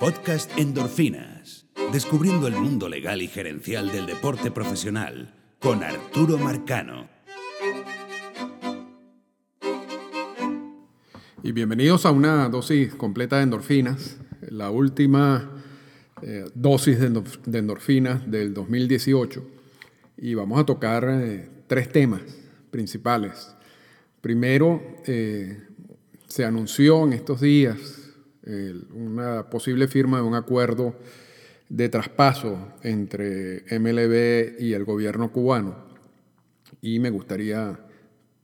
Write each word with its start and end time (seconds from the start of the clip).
Podcast 0.00 0.56
Endorfinas. 0.58 1.66
Descubriendo 1.92 2.46
el 2.46 2.54
mundo 2.54 2.88
legal 2.88 3.22
y 3.22 3.28
gerencial 3.28 3.90
del 3.90 4.06
deporte 4.06 4.50
profesional 4.50 5.34
con 5.58 5.82
Arturo 5.82 6.38
Marcano. 6.38 7.08
Y 11.42 11.52
bienvenidos 11.52 12.04
a 12.06 12.10
una 12.10 12.48
dosis 12.48 12.94
completa 12.94 13.36
de 13.38 13.44
endorfinas, 13.44 14.18
la 14.50 14.70
última 14.70 15.50
eh, 16.22 16.44
dosis 16.54 16.98
de, 17.00 17.10
endorf- 17.10 17.42
de 17.44 17.58
endorfinas 17.58 18.30
del 18.30 18.52
2018. 18.54 19.44
Y 20.18 20.34
vamos 20.34 20.60
a 20.60 20.66
tocar 20.66 21.06
eh, 21.08 21.48
tres 21.66 21.90
temas 21.90 22.22
principales. 22.70 23.54
Primero, 24.20 24.82
eh, 25.06 25.62
se 26.26 26.44
anunció 26.44 27.04
en 27.04 27.14
estos 27.14 27.40
días 27.40 28.07
una 28.92 29.50
posible 29.50 29.88
firma 29.88 30.18
de 30.18 30.22
un 30.22 30.34
acuerdo 30.34 30.94
de 31.68 31.88
traspaso 31.88 32.74
entre 32.82 33.64
MLB 33.78 34.60
y 34.60 34.72
el 34.72 34.84
gobierno 34.84 35.30
cubano. 35.30 35.76
Y 36.80 36.98
me 36.98 37.10
gustaría 37.10 37.78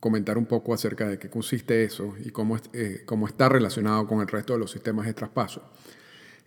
comentar 0.01 0.37
un 0.37 0.47
poco 0.47 0.75
acerca 0.75 1.09
de 1.09 1.19
qué 1.19 1.30
consiste 1.30 1.85
eso 1.85 2.15
y 2.23 2.30
cómo, 2.30 2.59
eh, 2.75 3.03
cómo 3.07 3.27
está 3.27 3.49
relacionado 3.49 4.07
con 4.07 4.21
el 4.21 4.29
resto 4.29 4.53
de 4.53 4.59
los 4.59 4.71
sistemas 4.71 5.07
de 5.07 5.15
traspaso. 5.15 5.63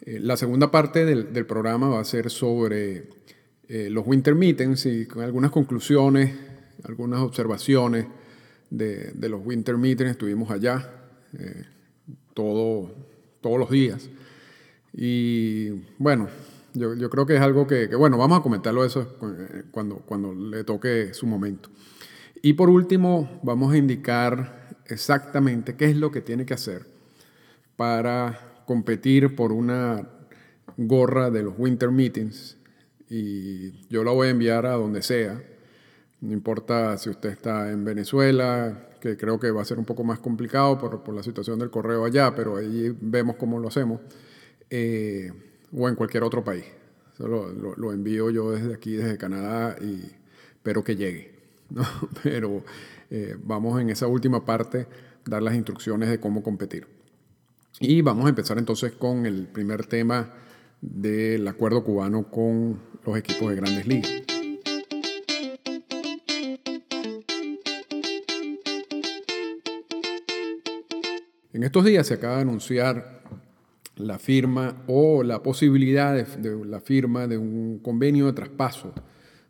Eh, 0.02 0.20
la 0.20 0.38
segunda 0.38 0.70
parte 0.70 1.06
del, 1.06 1.34
del 1.34 1.48
programa 1.48 1.90
va 1.90 2.00
a 2.00 2.06
ser 2.06 2.30
sobre 2.30 3.10
eh, 3.70 3.90
los 3.90 4.08
winter 4.08 4.34
meetings 4.34 4.86
y 4.86 5.06
con 5.06 5.24
algunas 5.24 5.52
conclusiones, 5.52 6.34
algunas 6.84 7.20
observaciones 7.20 8.08
de, 8.70 9.12
de 9.14 9.30
los 9.30 9.46
winter 9.46 9.78
meetings. 9.78 10.12
Estuvimos 10.12 10.50
allá 10.52 10.90
eh, 11.38 11.66
todo, 12.34 12.96
todos 13.48 13.60
los 13.60 13.70
días. 13.70 14.10
Y 14.94 15.70
bueno, 15.98 16.28
yo, 16.74 16.94
yo 16.96 17.10
creo 17.10 17.26
que 17.26 17.36
es 17.36 17.42
algo 17.42 17.66
que, 17.66 17.88
bueno, 17.96 18.18
vamos 18.18 18.40
a 18.40 18.44
comentarlo 18.44 18.84
eso 18.84 19.18
eh, 19.22 19.64
cuando, 19.72 19.98
cuando 20.00 20.34
le 20.34 20.66
toque 20.66 21.14
su 21.14 21.26
momento. 21.28 21.70
Y 22.42 22.54
por 22.54 22.70
último, 22.70 23.40
vamos 23.44 23.74
a 23.74 23.78
indicar 23.78 24.76
exactamente 24.86 25.76
qué 25.76 25.86
es 25.86 25.96
lo 25.96 26.12
que 26.12 26.22
tiene 26.22 26.46
que 26.46 26.56
hacer 26.56 26.86
para 27.78 28.64
competir 28.66 29.34
por 29.34 29.54
una 29.54 30.10
gorra 30.76 31.32
de 31.32 31.44
los 31.44 31.54
Winter 31.58 31.90
Meetings. 31.90 32.58
Y 33.10 33.88
yo 33.88 34.04
la 34.04 34.12
voy 34.12 34.28
a 34.28 34.32
enviar 34.32 34.66
a 34.66 34.74
donde 34.74 35.02
sea. 35.02 35.42
No 36.20 36.34
importa 36.34 36.98
si 36.98 37.10
usted 37.10 37.30
está 37.30 37.72
en 37.72 37.86
Venezuela, 37.86 38.87
que 39.00 39.18
creo 39.18 39.40
que 39.40 39.52
va 39.52 39.62
a 39.62 39.66
ser 39.66 39.80
un 39.80 39.86
poco 39.86 40.04
más 40.04 40.20
complicado 40.20 40.78
por, 40.78 41.04
por 41.04 41.14
la 41.16 41.24
situación 41.24 41.60
del 41.60 41.70
correo 41.70 42.06
allá, 42.06 42.34
pero 42.36 42.58
ahí 42.58 42.96
vemos 43.02 43.36
cómo 43.38 43.60
lo 43.60 43.68
hacemos. 43.68 44.00
eh, 44.70 45.32
o 45.78 45.88
en 45.90 45.96
cualquier 45.96 46.24
otro 46.24 46.44
país. 46.44 46.64
Lo, 47.20 47.52
lo- 47.52 47.76
lo 47.76 47.92
envío 47.92 48.30
yo 48.30 48.52
desde 48.52 48.74
aquí, 48.74 48.94
desde 48.96 49.18
Canadá, 49.18 49.76
y 49.82 50.02
espero 50.56 50.84
que 50.84 50.96
llegue. 50.96 51.36
¿no? 51.70 51.84
Pero 52.24 52.64
eh, 53.10 53.36
vamos 53.44 53.80
en 53.82 53.90
esa 53.90 54.08
última 54.08 54.46
parte 54.46 54.88
dar 55.26 55.42
las 55.44 55.56
instrucciones 55.56 56.10
de 56.10 56.20
cómo 56.20 56.42
competir. 56.44 56.88
Y 57.80 58.02
vamos 58.02 58.26
a 58.26 58.30
empezar 58.30 58.58
entonces 58.58 58.94
con 58.94 59.26
el 59.26 59.48
primer 59.48 59.86
tema 59.88 60.34
del 60.82 61.48
acuerdo 61.48 61.84
cubano 61.84 62.24
con 62.30 62.80
los 63.06 63.18
equipos 63.18 63.50
de 63.50 63.56
grandes 63.56 63.88
ligas. 63.88 64.12
En 71.58 71.64
estos 71.64 71.86
días 71.86 72.06
se 72.06 72.14
acaba 72.14 72.36
de 72.36 72.44
anunciar 72.44 73.24
la 73.96 74.20
firma 74.20 74.84
o 74.86 75.24
la 75.24 75.42
posibilidad 75.42 76.14
de, 76.14 76.56
la 76.64 76.80
firma 76.80 77.26
de 77.26 77.40
un 77.40 77.80
convenio 77.80 78.28
de 78.28 78.34
traspaso, 78.34 78.94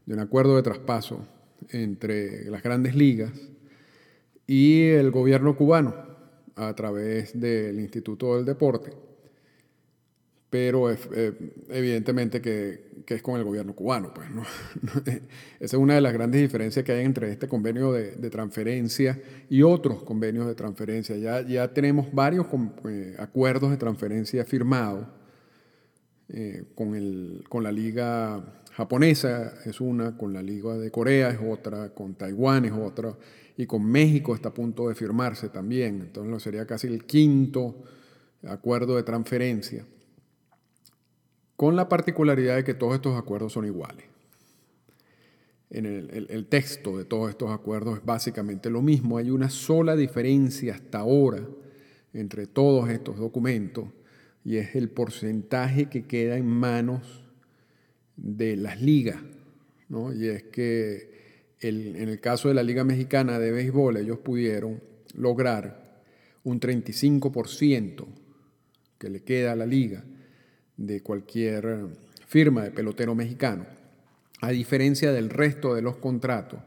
de 0.06 0.14
un 0.14 0.22
acuerdo 0.22 0.56
de 0.56 0.64
traspaso 0.64 1.28
entre 1.68 2.50
las 2.50 2.64
grandes 2.64 2.96
ligas 2.96 3.34
y 4.48 4.84
el 4.84 5.12
gobierno 5.12 5.58
cubano 5.58 5.96
a 6.56 6.74
través 6.76 7.38
del 7.38 7.78
Instituto 7.78 8.38
del 8.38 8.46
Deporte, 8.46 8.94
pero 10.50 10.90
es- 10.90 11.08
eh, 11.14 11.34
evidentemente 11.70 12.42
que, 12.42 13.04
que 13.06 13.16
es 13.16 13.22
con 13.22 13.38
el 13.38 13.44
gobierno 13.44 13.76
cubano. 13.76 14.14
Pues, 14.14 14.30
¿no? 14.32 14.44
Esa 15.60 15.76
es 15.78 15.82
una 15.82 15.96
de 15.96 16.02
las 16.02 16.14
grandes 16.14 16.42
diferencias 16.42 16.86
que 16.86 16.92
hay 16.94 17.06
entre 17.06 17.32
este 17.32 17.48
convenio 17.48 17.92
de, 17.92 18.12
de 18.16 18.30
transferencia 18.30 19.22
y 19.50 19.62
otros 19.64 20.04
convenios 20.04 20.48
de 20.48 20.56
transferencia. 20.56 21.16
Ya, 21.18 21.42
ya 21.42 21.74
tenemos 21.74 22.12
varios 22.14 22.48
con- 22.48 22.74
eh, 22.90 23.16
acuerdos 23.20 23.72
de 23.72 23.78
transferencia 23.78 24.46
firmados 24.46 25.08
eh, 26.30 26.66
con, 26.76 27.42
con 27.50 27.64
la 27.64 27.72
liga 27.72 28.44
japonesa 28.74 29.54
es 29.66 29.82
una, 29.82 30.18
con 30.18 30.34
la 30.34 30.42
liga 30.42 30.78
de 30.78 30.92
Corea 30.92 31.30
es 31.30 31.40
otra, 31.42 31.90
con 31.94 32.16
Taiwán 32.16 32.66
es 32.66 32.74
otra, 32.74 33.16
y 33.56 33.66
con 33.66 33.84
México 33.90 34.36
está 34.36 34.50
a 34.50 34.54
punto 34.54 34.88
de 34.90 34.96
firmarse 34.96 35.50
también. 35.50 36.02
Entonces 36.02 36.44
sería 36.44 36.68
casi 36.68 36.88
el 36.88 37.06
quinto 37.06 37.84
acuerdo 38.48 38.96
de 38.98 39.04
transferencia, 39.04 39.86
con 41.58 41.76
la 41.76 41.90
particularidad 41.90 42.56
de 42.56 42.64
que 42.64 42.76
todos 42.76 42.94
estos 42.94 43.18
acuerdos 43.18 43.52
son 43.52 43.66
iguales. 43.66 44.06
En 45.70 45.86
el, 45.86 46.46
texto 46.46 46.98
de 46.98 47.04
todos 47.04 47.30
estos 47.30 47.52
acuerdos 47.52 47.98
es 47.98 48.06
básicamente 48.06 48.70
lo 48.70 48.82
mismo. 48.82 49.18
Hay 49.18 49.32
una 49.32 49.50
sola 49.50 49.98
diferencia 49.98 50.76
hasta 50.76 51.00
ahora 51.00 51.46
entre 52.14 52.48
todos 52.48 52.90
estos 52.90 53.18
documentos 53.18 53.90
y 54.46 54.58
es 54.58 54.76
el 54.76 54.90
porcentaje 54.90 55.88
que 55.90 56.06
queda 56.06 56.38
en 56.38 56.48
manos 56.48 57.26
de 58.16 58.56
las 58.56 58.82
ligas. 58.82 59.18
¿no? 59.90 60.14
Y 60.14 60.28
es 60.28 60.44
que 60.44 61.56
en 61.60 62.08
el 62.08 62.22
caso 62.22 62.48
de 62.50 62.54
la 62.54 62.64
Liga 62.64 62.84
Mexicana 62.84 63.40
de 63.40 63.52
Béisbol, 63.52 63.98
ellos 63.98 64.20
pudieron 64.20 64.82
lograr 65.16 66.02
un 66.44 66.60
35% 66.60 68.06
que 69.00 69.10
le 69.10 69.24
queda 69.24 69.54
a 69.54 69.56
la 69.56 69.66
liga 69.66 70.06
de 70.78 71.02
cualquier 71.02 71.88
firma 72.28 72.64
de 72.64 72.72
pelotero 72.72 73.16
mexicano, 73.16 73.66
a 74.42 74.50
diferencia 74.50 75.12
del 75.12 75.30
resto 75.30 75.74
de 75.74 75.82
los 75.82 75.98
contratos 75.98 76.60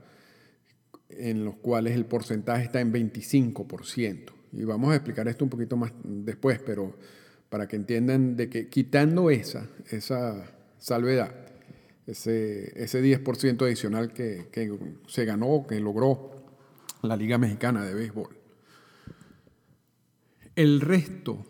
en 1.09 1.45
los 1.45 1.57
cuales 1.57 1.95
el 1.95 2.07
porcentaje 2.07 2.65
está 2.65 2.81
en 2.81 2.93
25%. 2.93 4.33
Y 4.53 4.65
vamos 4.65 4.93
a 4.93 4.97
explicar 4.97 5.29
esto 5.29 5.45
un 5.45 5.51
poquito 5.51 5.77
más 5.77 5.93
después, 6.03 6.61
pero 6.65 6.97
para 7.49 7.67
que 7.69 7.77
entiendan 7.77 8.37
de 8.37 8.49
que 8.49 8.69
quitando 8.69 9.31
esa, 9.31 9.69
esa 9.91 10.53
salvedad, 10.79 11.35
ese, 12.07 12.73
ese 12.83 13.03
10% 13.03 13.63
adicional 13.63 14.13
que, 14.13 14.49
que 14.51 14.73
se 15.07 15.25
ganó, 15.25 15.67
que 15.69 15.79
logró 15.81 16.31
la 17.03 17.17
Liga 17.17 17.39
Mexicana 17.39 17.85
de 17.85 17.95
Béisbol, 17.95 18.37
el 20.57 20.81
resto 20.81 21.47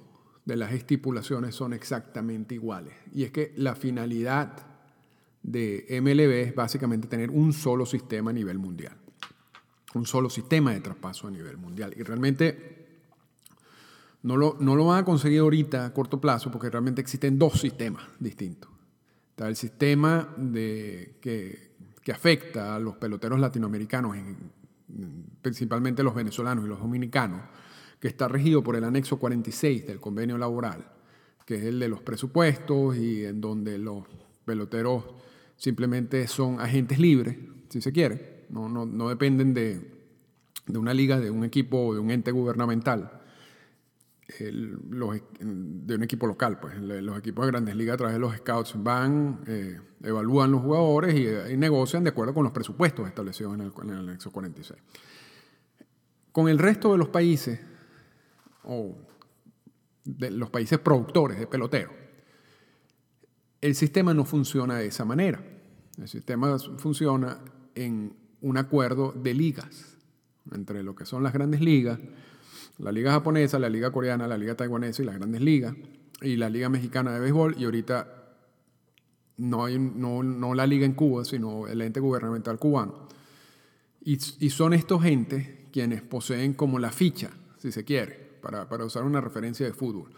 de 0.52 0.56
las 0.58 0.72
estipulaciones 0.72 1.54
son 1.54 1.72
exactamente 1.72 2.54
iguales. 2.54 2.94
Y 3.12 3.24
es 3.24 3.30
que 3.30 3.52
la 3.56 3.74
finalidad 3.74 4.66
de 5.42 5.86
MLB 6.02 6.48
es 6.48 6.54
básicamente 6.54 7.08
tener 7.08 7.30
un 7.30 7.52
solo 7.52 7.86
sistema 7.86 8.30
a 8.30 8.32
nivel 8.34 8.58
mundial. 8.58 8.96
Un 9.94 10.06
solo 10.06 10.28
sistema 10.30 10.72
de 10.72 10.80
traspaso 10.80 11.26
a 11.26 11.30
nivel 11.30 11.56
mundial. 11.56 11.94
Y 11.96 12.02
realmente 12.02 12.86
no 14.22 14.36
lo, 14.36 14.56
no 14.60 14.76
lo 14.76 14.86
van 14.86 14.98
a 15.00 15.04
conseguir 15.04 15.40
ahorita 15.40 15.86
a 15.86 15.94
corto 15.94 16.20
plazo 16.20 16.50
porque 16.50 16.68
realmente 16.70 17.00
existen 17.00 17.38
dos 17.38 17.58
sistemas 17.60 18.04
distintos. 18.18 18.70
Está 19.30 19.48
el 19.48 19.56
sistema 19.56 20.34
de, 20.36 21.16
que, 21.20 21.70
que 22.02 22.12
afecta 22.12 22.76
a 22.76 22.78
los 22.78 22.96
peloteros 22.96 23.40
latinoamericanos, 23.40 24.16
en- 24.16 24.60
principalmente 25.40 26.02
los 26.02 26.14
venezolanos 26.14 26.64
y 26.64 26.68
los 26.68 26.80
dominicanos, 26.80 27.40
que 28.00 28.08
está 28.08 28.28
regido 28.28 28.62
por 28.62 28.76
el 28.76 28.84
anexo 28.84 29.18
46 29.18 29.86
del 29.86 30.00
convenio 30.00 30.38
laboral, 30.38 30.90
que 31.46 31.56
es 31.56 31.64
el 31.64 31.78
de 31.78 31.88
los 31.88 32.00
presupuestos 32.00 32.96
y 32.96 33.24
en 33.24 33.40
donde 33.40 33.78
los 33.78 34.04
peloteros 34.44 35.04
simplemente 35.56 36.26
son 36.26 36.60
agentes 36.60 36.98
libres, 36.98 37.36
si 37.68 37.80
se 37.80 37.92
quiere, 37.92 38.46
no, 38.48 38.68
no, 38.68 38.86
no 38.86 39.08
dependen 39.10 39.54
de, 39.54 39.80
de 40.66 40.78
una 40.78 40.94
liga, 40.94 41.20
de 41.20 41.30
un 41.30 41.44
equipo 41.44 41.78
o 41.86 41.94
de 41.94 42.00
un 42.00 42.10
ente 42.10 42.32
gubernamental 42.32 43.20
los, 44.90 45.20
de 45.40 45.94
un 45.94 46.02
equipo 46.02 46.26
local. 46.26 46.58
Pues 46.60 46.76
los 46.78 47.18
equipos 47.18 47.44
de 47.44 47.52
grandes 47.52 47.76
ligas 47.76 47.94
a 47.94 47.98
través 47.98 48.14
de 48.14 48.20
los 48.20 48.36
scouts 48.36 48.74
van, 48.82 49.40
eh, 49.46 49.80
evalúan 50.02 50.52
los 50.52 50.62
jugadores 50.62 51.14
y, 51.14 51.26
eh, 51.26 51.52
y 51.52 51.56
negocian 51.56 52.04
de 52.04 52.10
acuerdo 52.10 52.34
con 52.34 52.44
los 52.44 52.52
presupuestos 52.52 53.06
establecidos 53.08 53.54
en 53.54 53.90
el 53.90 53.98
anexo 53.98 54.30
46. 54.30 54.80
Con 56.32 56.48
el 56.48 56.58
resto 56.58 56.92
de 56.92 56.98
los 56.98 57.08
países, 57.08 57.60
o 58.64 58.96
de 60.04 60.30
los 60.30 60.50
países 60.50 60.78
productores 60.78 61.38
de 61.38 61.46
peloteros, 61.46 61.92
el 63.60 63.74
sistema 63.74 64.14
no 64.14 64.24
funciona 64.24 64.76
de 64.76 64.86
esa 64.86 65.04
manera. 65.04 65.42
El 65.98 66.08
sistema 66.08 66.58
funciona 66.78 67.38
en 67.74 68.16
un 68.40 68.56
acuerdo 68.56 69.12
de 69.12 69.34
ligas 69.34 69.98
entre 70.52 70.82
lo 70.82 70.94
que 70.94 71.04
son 71.04 71.22
las 71.22 71.32
grandes 71.32 71.60
ligas, 71.60 72.00
la 72.78 72.90
liga 72.90 73.12
japonesa, 73.12 73.58
la 73.58 73.68
liga 73.68 73.92
coreana, 73.92 74.26
la 74.26 74.38
liga 74.38 74.54
taiwanesa 74.54 75.02
y 75.02 75.04
las 75.06 75.16
grandes 75.16 75.42
ligas, 75.42 75.74
y 76.22 76.36
la 76.36 76.48
Liga 76.48 76.68
Mexicana 76.68 77.12
de 77.12 77.20
Béisbol 77.20 77.56
y 77.58 77.64
ahorita 77.64 78.16
no, 79.38 79.64
hay, 79.64 79.78
no, 79.78 80.22
no 80.22 80.54
la 80.54 80.66
liga 80.66 80.84
en 80.84 80.92
Cuba, 80.92 81.24
sino 81.24 81.66
el 81.66 81.80
ente 81.80 82.00
gubernamental 82.00 82.58
cubano. 82.58 83.08
Y, 84.02 84.14
y, 84.14 84.50
son 84.50 84.72
estos 84.72 85.04
entes 85.04 85.48
quienes 85.72 86.02
poseen 86.02 86.54
como 86.54 86.78
la 86.78 86.90
ficha, 86.90 87.30
si 87.58 87.70
se 87.70 87.84
quiere, 87.84 88.19
para, 88.40 88.68
para 88.68 88.84
usar 88.84 89.04
una 89.04 89.20
referencia 89.20 89.66
de 89.66 89.72
fútbol, 89.72 90.10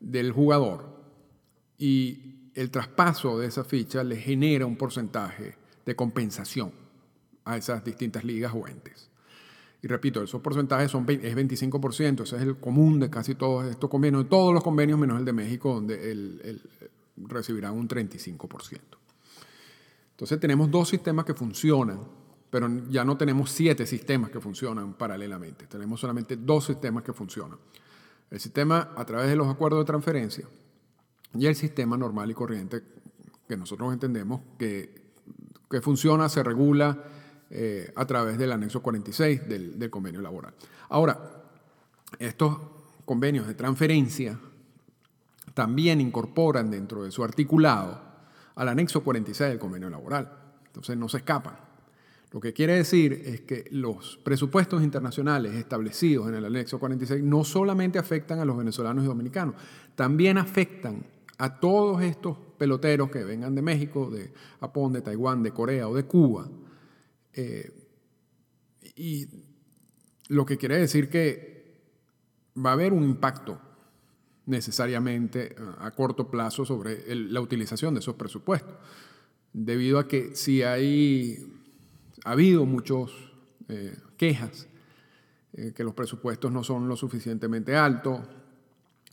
del 0.00 0.32
jugador. 0.32 1.00
Y 1.78 2.50
el 2.54 2.70
traspaso 2.70 3.38
de 3.38 3.46
esa 3.46 3.64
ficha 3.64 4.04
le 4.04 4.16
genera 4.16 4.66
un 4.66 4.76
porcentaje 4.76 5.56
de 5.86 5.96
compensación 5.96 6.72
a 7.44 7.56
esas 7.56 7.84
distintas 7.84 8.24
ligas 8.24 8.52
o 8.54 8.66
entes. 8.66 9.10
Y 9.82 9.88
repito, 9.88 10.22
esos 10.22 10.42
porcentajes 10.42 10.90
son, 10.90 11.06
es 11.08 11.36
25%, 11.36 12.22
ese 12.22 12.36
es 12.36 12.42
el 12.42 12.56
común 12.58 13.00
de 13.00 13.08
casi 13.08 13.34
todos 13.34 13.66
estos 13.66 13.88
convenios, 13.88 14.28
todos 14.28 14.52
los 14.52 14.62
convenios 14.62 14.98
menos 14.98 15.18
el 15.18 15.24
de 15.24 15.32
México, 15.32 15.72
donde 15.72 16.12
el, 16.12 16.40
el, 16.44 16.70
recibirán 17.16 17.72
un 17.72 17.88
35%. 17.88 18.78
Entonces 20.10 20.38
tenemos 20.38 20.70
dos 20.70 20.90
sistemas 20.90 21.24
que 21.24 21.32
funcionan, 21.32 22.00
pero 22.50 22.68
ya 22.88 23.04
no 23.04 23.16
tenemos 23.16 23.50
siete 23.50 23.86
sistemas 23.86 24.30
que 24.30 24.40
funcionan 24.40 24.94
paralelamente, 24.94 25.66
tenemos 25.66 26.00
solamente 26.00 26.36
dos 26.36 26.66
sistemas 26.66 27.04
que 27.04 27.12
funcionan. 27.12 27.58
El 28.30 28.40
sistema 28.40 28.92
a 28.96 29.04
través 29.04 29.28
de 29.28 29.36
los 29.36 29.48
acuerdos 29.48 29.80
de 29.80 29.84
transferencia 29.84 30.46
y 31.34 31.46
el 31.46 31.54
sistema 31.54 31.96
normal 31.96 32.30
y 32.30 32.34
corriente 32.34 32.82
que 33.48 33.56
nosotros 33.56 33.92
entendemos 33.92 34.40
que, 34.58 35.02
que 35.68 35.80
funciona, 35.80 36.28
se 36.28 36.42
regula 36.42 37.04
eh, 37.50 37.92
a 37.96 38.06
través 38.06 38.38
del 38.38 38.52
anexo 38.52 38.82
46 38.82 39.48
del, 39.48 39.78
del 39.78 39.90
convenio 39.90 40.20
laboral. 40.20 40.54
Ahora, 40.88 41.18
estos 42.18 42.58
convenios 43.04 43.46
de 43.46 43.54
transferencia 43.54 44.38
también 45.54 46.00
incorporan 46.00 46.70
dentro 46.70 47.02
de 47.02 47.10
su 47.10 47.24
articulado 47.24 48.00
al 48.54 48.68
anexo 48.68 49.02
46 49.02 49.50
del 49.50 49.58
convenio 49.58 49.90
laboral. 49.90 50.30
Entonces 50.66 50.96
no 50.96 51.08
se 51.08 51.18
escapan. 51.18 51.69
Lo 52.32 52.40
que 52.40 52.52
quiere 52.52 52.74
decir 52.74 53.12
es 53.24 53.40
que 53.40 53.64
los 53.72 54.18
presupuestos 54.22 54.82
internacionales 54.82 55.54
establecidos 55.54 56.28
en 56.28 56.36
el 56.36 56.44
anexo 56.44 56.78
46 56.78 57.22
no 57.24 57.42
solamente 57.42 57.98
afectan 57.98 58.38
a 58.38 58.44
los 58.44 58.56
venezolanos 58.56 59.04
y 59.04 59.08
dominicanos, 59.08 59.56
también 59.96 60.38
afectan 60.38 61.04
a 61.38 61.58
todos 61.58 62.02
estos 62.02 62.36
peloteros 62.56 63.10
que 63.10 63.24
vengan 63.24 63.54
de 63.54 63.62
México, 63.62 64.10
de 64.10 64.32
Japón, 64.60 64.92
de 64.92 65.00
Taiwán, 65.00 65.42
de 65.42 65.50
Corea 65.52 65.88
o 65.88 65.94
de 65.94 66.04
Cuba. 66.04 66.48
Eh, 67.32 67.72
y 68.94 69.26
lo 70.28 70.46
que 70.46 70.56
quiere 70.56 70.78
decir 70.78 71.08
que 71.08 71.80
va 72.56 72.70
a 72.70 72.72
haber 72.74 72.92
un 72.92 73.02
impacto 73.02 73.60
necesariamente 74.46 75.56
a 75.78 75.90
corto 75.92 76.30
plazo 76.30 76.64
sobre 76.64 77.14
la 77.14 77.40
utilización 77.40 77.94
de 77.94 78.00
esos 78.00 78.14
presupuestos, 78.14 78.74
debido 79.52 79.98
a 79.98 80.06
que 80.06 80.36
si 80.36 80.62
hay 80.62 81.49
ha 82.24 82.32
habido 82.32 82.66
muchas 82.66 83.10
eh, 83.68 83.96
quejas 84.16 84.68
eh, 85.52 85.72
que 85.74 85.84
los 85.84 85.94
presupuestos 85.94 86.50
no 86.52 86.62
son 86.62 86.88
lo 86.88 86.96
suficientemente 86.96 87.76
altos, 87.76 88.20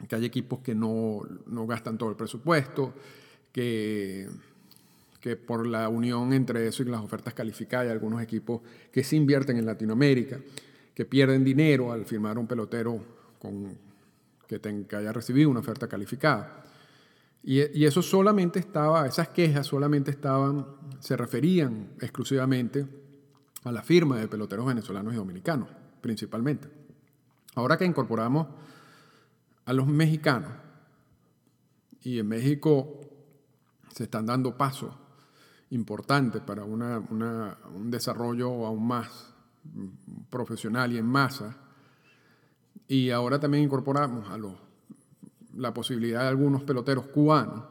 que 0.08 0.16
hay 0.16 0.26
equipos 0.26 0.60
que 0.60 0.76
no, 0.76 1.22
no 1.48 1.66
gastan 1.66 1.98
todo 1.98 2.10
el 2.10 2.16
presupuesto, 2.16 2.94
que, 3.52 4.28
que 5.20 5.36
por 5.36 5.66
la 5.66 5.90
unión 5.90 6.34
entre 6.34 6.68
eso 6.68 6.84
y 6.84 6.86
las 6.86 7.02
ofertas 7.02 7.34
calificadas 7.34 7.86
hay 7.88 7.92
algunos 7.92 8.22
equipos 8.22 8.62
que 8.92 9.04
se 9.04 9.16
invierten 9.16 9.58
en 9.58 9.66
Latinoamérica, 9.66 10.40
que 10.94 11.06
pierden 11.06 11.44
dinero 11.44 11.92
al 11.92 12.06
firmar 12.06 12.38
un 12.38 12.48
pelotero 12.48 13.00
con 13.40 13.78
que, 14.48 14.96
haya 14.96 15.12
recibido 15.12 15.50
una 15.50 15.60
oferta 15.60 15.88
calificada. 15.88 16.64
Y, 17.50 17.90
solamente 17.92 18.60
estaba, 18.60 19.08
esas 19.08 19.30
quejas 19.30 19.66
solamente 19.66 20.12
estaban, 20.12 20.66
se 21.00 21.16
referían 21.16 21.94
exclusivamente 22.02 22.86
a 23.64 23.72
la 23.72 23.84
firma 23.84 24.18
de 24.18 24.28
peloteros 24.28 24.66
venezolanos 24.66 25.14
y 25.14 25.16
dominicanos, 25.16 25.70
principalmente. 26.02 26.68
Ahora 27.56 27.78
que 27.78 27.86
incorporamos 27.86 28.48
a 29.64 29.72
los 29.72 29.88
mexicanos, 29.88 30.52
y 32.02 32.20
en 32.20 32.28
México 32.28 33.00
se 33.94 34.04
están 34.04 34.26
dando 34.26 34.58
pasos 34.58 34.94
importantes 35.70 36.42
para 36.42 36.66
un 36.66 37.90
desarrollo 37.90 38.66
aún 38.66 38.86
más 38.86 39.34
profesional 40.30 40.92
y 40.92 40.98
en 40.98 41.06
masa, 41.06 41.56
y 42.90 43.10
ahora 43.12 43.40
también 43.40 43.64
incorporamos 43.64 44.30
a 44.30 44.38
los, 44.38 44.67
la 45.58 45.74
posibilidad 45.74 46.22
de 46.22 46.28
algunos 46.28 46.64
peloteros 46.64 47.08
cubanos. 47.08 47.64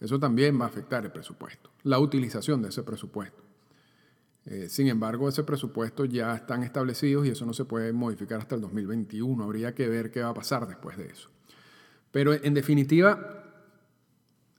Eso 0.00 0.18
también 0.18 0.60
va 0.60 0.64
a 0.64 0.68
afectar 0.68 1.04
el 1.04 1.10
presupuesto, 1.10 1.70
la 1.82 1.98
utilización 1.98 2.62
de 2.62 2.68
ese 2.68 2.82
presupuesto. 2.82 3.42
Eh, 4.44 4.68
sin 4.68 4.88
embargo, 4.88 5.28
ese 5.28 5.44
presupuesto 5.44 6.04
ya 6.04 6.34
están 6.34 6.62
establecidos 6.62 7.26
y 7.26 7.30
eso 7.30 7.44
no 7.44 7.52
se 7.52 7.64
puede 7.64 7.92
modificar 7.92 8.40
hasta 8.40 8.54
el 8.54 8.60
2021. 8.62 9.42
Habría 9.42 9.74
que 9.74 9.88
ver 9.88 10.10
qué 10.10 10.22
va 10.22 10.30
a 10.30 10.34
pasar 10.34 10.66
después 10.66 10.96
de 10.96 11.06
eso. 11.06 11.28
Pero 12.10 12.32
en 12.32 12.54
definitiva, 12.54 13.44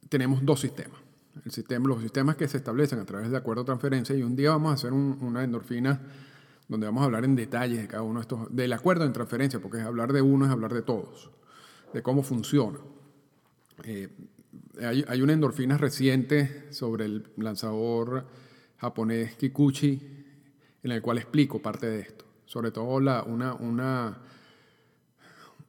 tenemos 0.07 0.45
dos 0.45 0.59
sistemas. 0.59 0.99
El 1.45 1.51
sistema, 1.51 1.87
los 1.87 2.01
sistemas 2.01 2.35
que 2.35 2.47
se 2.47 2.57
establecen 2.57 2.99
a 2.99 3.05
través 3.05 3.31
de 3.31 3.37
acuerdo 3.37 3.63
de 3.63 3.67
transferencia 3.67 4.15
y 4.15 4.23
un 4.23 4.35
día 4.35 4.51
vamos 4.51 4.71
a 4.71 4.73
hacer 4.73 4.91
una 4.91 5.43
endorfina 5.43 6.01
donde 6.67 6.85
vamos 6.85 7.01
a 7.01 7.05
hablar 7.05 7.25
en 7.25 7.35
detalles 7.35 7.81
de 7.81 7.87
cada 7.87 8.03
uno 8.03 8.19
de 8.19 8.21
estos, 8.21 8.55
del 8.55 8.73
acuerdo 8.73 9.05
en 9.05 9.13
transferencia, 9.13 9.59
porque 9.59 9.81
hablar 9.81 10.13
de 10.13 10.21
uno 10.21 10.45
es 10.45 10.51
hablar 10.51 10.73
de 10.73 10.83
todos, 10.83 11.31
de 11.93 12.03
cómo 12.03 12.23
funciona. 12.23 12.79
Eh, 13.83 14.09
hay, 14.81 15.03
hay, 15.07 15.21
una 15.21 15.33
endorfina 15.33 15.77
reciente 15.77 16.71
sobre 16.71 17.05
el 17.05 17.31
lanzador 17.37 18.25
japonés 18.77 19.35
Kikuchi, 19.35 20.25
en 20.83 20.91
el 20.91 21.01
cual 21.01 21.17
explico 21.17 21.61
parte 21.61 21.87
de 21.87 21.99
esto, 22.01 22.25
sobre 22.45 22.71
todo 22.71 22.99
la, 22.99 23.23
una, 23.23 23.53
una, 23.55 24.21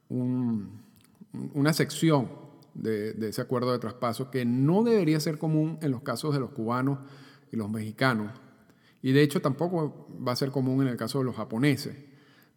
una 0.09 1.73
sección 1.73 2.29
de, 2.73 3.13
de 3.13 3.29
ese 3.29 3.41
acuerdo 3.41 3.71
de 3.71 3.79
traspaso 3.79 4.31
que 4.31 4.45
no 4.45 4.83
debería 4.83 5.19
ser 5.19 5.37
común 5.37 5.77
en 5.81 5.91
los 5.91 6.01
casos 6.01 6.33
de 6.33 6.39
los 6.39 6.51
cubanos 6.51 6.99
y 7.51 7.57
los 7.57 7.69
mexicanos, 7.69 8.31
y 9.01 9.11
de 9.11 9.23
hecho 9.23 9.41
tampoco 9.41 10.07
va 10.25 10.31
a 10.31 10.37
ser 10.37 10.51
común 10.51 10.81
en 10.83 10.87
el 10.87 10.97
caso 10.97 11.19
de 11.19 11.25
los 11.25 11.35
japoneses, 11.35 11.97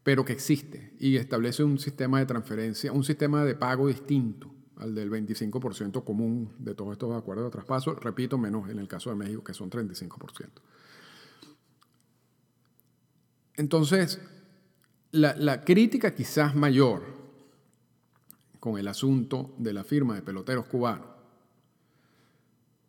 pero 0.04 0.24
que 0.24 0.34
existe 0.34 0.94
y 1.00 1.16
establece 1.16 1.64
un 1.64 1.78
sistema 1.78 2.20
de 2.20 2.26
transferencia, 2.26 2.92
un 2.92 3.02
sistema 3.02 3.44
de 3.44 3.56
pago 3.56 3.88
distinto 3.88 4.54
al 4.76 4.94
del 4.94 5.10
25% 5.10 6.04
común 6.04 6.52
de 6.58 6.74
todos 6.74 6.92
estos 6.92 7.16
acuerdos 7.16 7.46
de 7.46 7.50
traspaso, 7.50 7.94
repito, 7.94 8.36
menos 8.38 8.68
en 8.68 8.78
el 8.78 8.86
caso 8.86 9.10
de 9.10 9.16
México, 9.16 9.42
que 9.42 9.54
son 9.54 9.70
35%. 9.70 10.48
Entonces, 13.56 14.20
la, 15.12 15.34
la 15.36 15.64
crítica 15.64 16.14
quizás 16.14 16.54
mayor 16.54 17.02
con 18.60 18.78
el 18.78 18.88
asunto 18.88 19.54
de 19.58 19.72
la 19.72 19.84
firma 19.84 20.14
de 20.16 20.22
peloteros 20.22 20.66
cubanos 20.66 21.14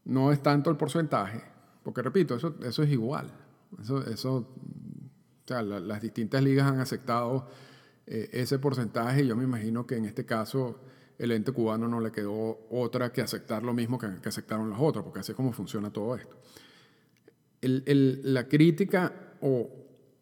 no 0.05 0.31
es 0.31 0.41
tanto 0.41 0.69
el 0.69 0.77
porcentaje, 0.77 1.43
porque 1.83 2.01
repito, 2.01 2.35
eso, 2.35 2.55
eso 2.63 2.83
es 2.83 2.91
igual. 2.91 3.31
Eso, 3.81 4.05
eso 4.07 4.47
o 5.45 5.47
sea, 5.47 5.61
las 5.61 6.01
distintas 6.01 6.43
ligas 6.43 6.65
han 6.67 6.79
aceptado 6.79 7.47
eh, 8.07 8.29
ese 8.33 8.59
porcentaje 8.59 9.25
yo 9.25 9.35
me 9.35 9.43
imagino 9.43 9.85
que 9.85 9.95
en 9.95 10.05
este 10.05 10.25
caso 10.25 10.79
el 11.17 11.31
ente 11.31 11.51
cubano 11.51 11.87
no 11.87 11.99
le 11.99 12.11
quedó 12.11 12.67
otra 12.69 13.11
que 13.11 13.21
aceptar 13.21 13.63
lo 13.63 13.73
mismo 13.73 13.97
que, 13.97 14.07
aceptaron 14.27 14.69
las 14.69 14.79
otras, 14.79 15.03
porque 15.03 15.19
así 15.19 15.31
es 15.31 15.35
como 15.35 15.53
funciona 15.53 15.91
todo 15.91 16.15
esto. 16.15 16.37
La 17.61 18.47
crítica 18.47 19.13
o 19.41 19.69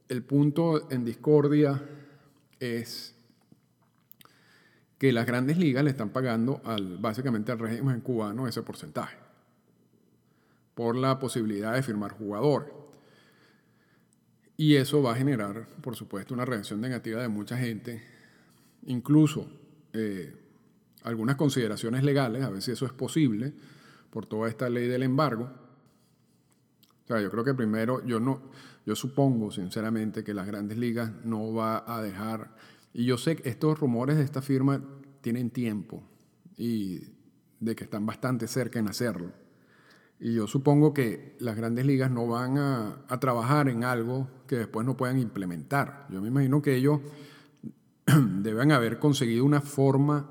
el 0.07 0.23
punto 0.23 0.89
en 0.91 1.03
discordia 1.03 1.81
es 2.59 3.15
que 4.97 5.11
las 5.11 5.25
grandes 5.25 5.57
ligas 5.57 5.83
le 5.83 5.89
están 5.89 6.11
pagando 6.11 6.61
al, 6.63 6.97
básicamente 6.99 7.51
al 7.51 7.59
régimen 7.59 8.01
cubano 8.01 8.47
ese 8.47 8.61
porcentaje 8.61 9.17
por 10.75 10.95
la 10.95 11.19
posibilidad 11.19 11.73
de 11.73 11.83
firmar 11.83 12.11
jugadores. 12.11 12.71
Y 14.55 14.75
eso 14.75 15.01
va 15.01 15.13
a 15.13 15.15
generar, 15.15 15.67
por 15.81 15.95
supuesto, 15.95 16.33
una 16.33 16.45
reacción 16.45 16.79
negativa 16.79 17.21
de 17.21 17.27
mucha 17.27 17.57
gente, 17.57 18.03
incluso 18.85 19.49
eh, 19.93 20.35
algunas 21.03 21.35
consideraciones 21.35 22.03
legales, 22.03 22.43
a 22.43 22.49
ver 22.49 22.61
si 22.61 22.71
eso 22.71 22.85
es 22.85 22.93
posible, 22.93 23.53
por 24.09 24.25
toda 24.25 24.47
esta 24.47 24.69
ley 24.69 24.87
del 24.87 25.03
embargo. 25.03 25.49
O 27.03 27.07
sea, 27.07 27.19
yo 27.19 27.31
creo 27.31 27.43
que 27.43 27.53
primero, 27.53 28.05
yo 28.05 28.19
no, 28.19 28.51
yo 28.85 28.95
supongo 28.95 29.51
sinceramente 29.51 30.23
que 30.23 30.33
las 30.33 30.45
grandes 30.45 30.77
ligas 30.77 31.11
no 31.25 31.53
va 31.53 31.83
a 31.87 32.01
dejar, 32.01 32.55
y 32.93 33.05
yo 33.05 33.17
sé 33.17 33.35
que 33.35 33.49
estos 33.49 33.79
rumores 33.79 34.17
de 34.17 34.23
esta 34.23 34.41
firma 34.41 34.81
tienen 35.21 35.49
tiempo 35.49 36.03
y 36.57 37.01
de 37.59 37.75
que 37.75 37.85
están 37.85 38.05
bastante 38.05 38.47
cerca 38.47 38.79
en 38.79 38.87
hacerlo. 38.87 39.31
Y 40.19 40.35
yo 40.35 40.47
supongo 40.47 40.93
que 40.93 41.35
las 41.39 41.55
grandes 41.55 41.85
ligas 41.85 42.11
no 42.11 42.27
van 42.27 42.57
a, 42.57 43.03
a, 43.07 43.19
trabajar 43.19 43.67
en 43.67 43.83
algo 43.83 44.29
que 44.53 44.59
después 44.59 44.85
no 44.85 44.97
puedan 44.97 45.19
implementar. 45.19 46.07
Yo 46.09 46.21
me 46.21 46.29
imagino 46.29 46.61
que 46.61 46.75
ellos 46.75 46.99
deben 48.41 48.71
haber 48.71 48.99
conseguido 48.99 49.45
una 49.45 49.61
forma 49.61 50.29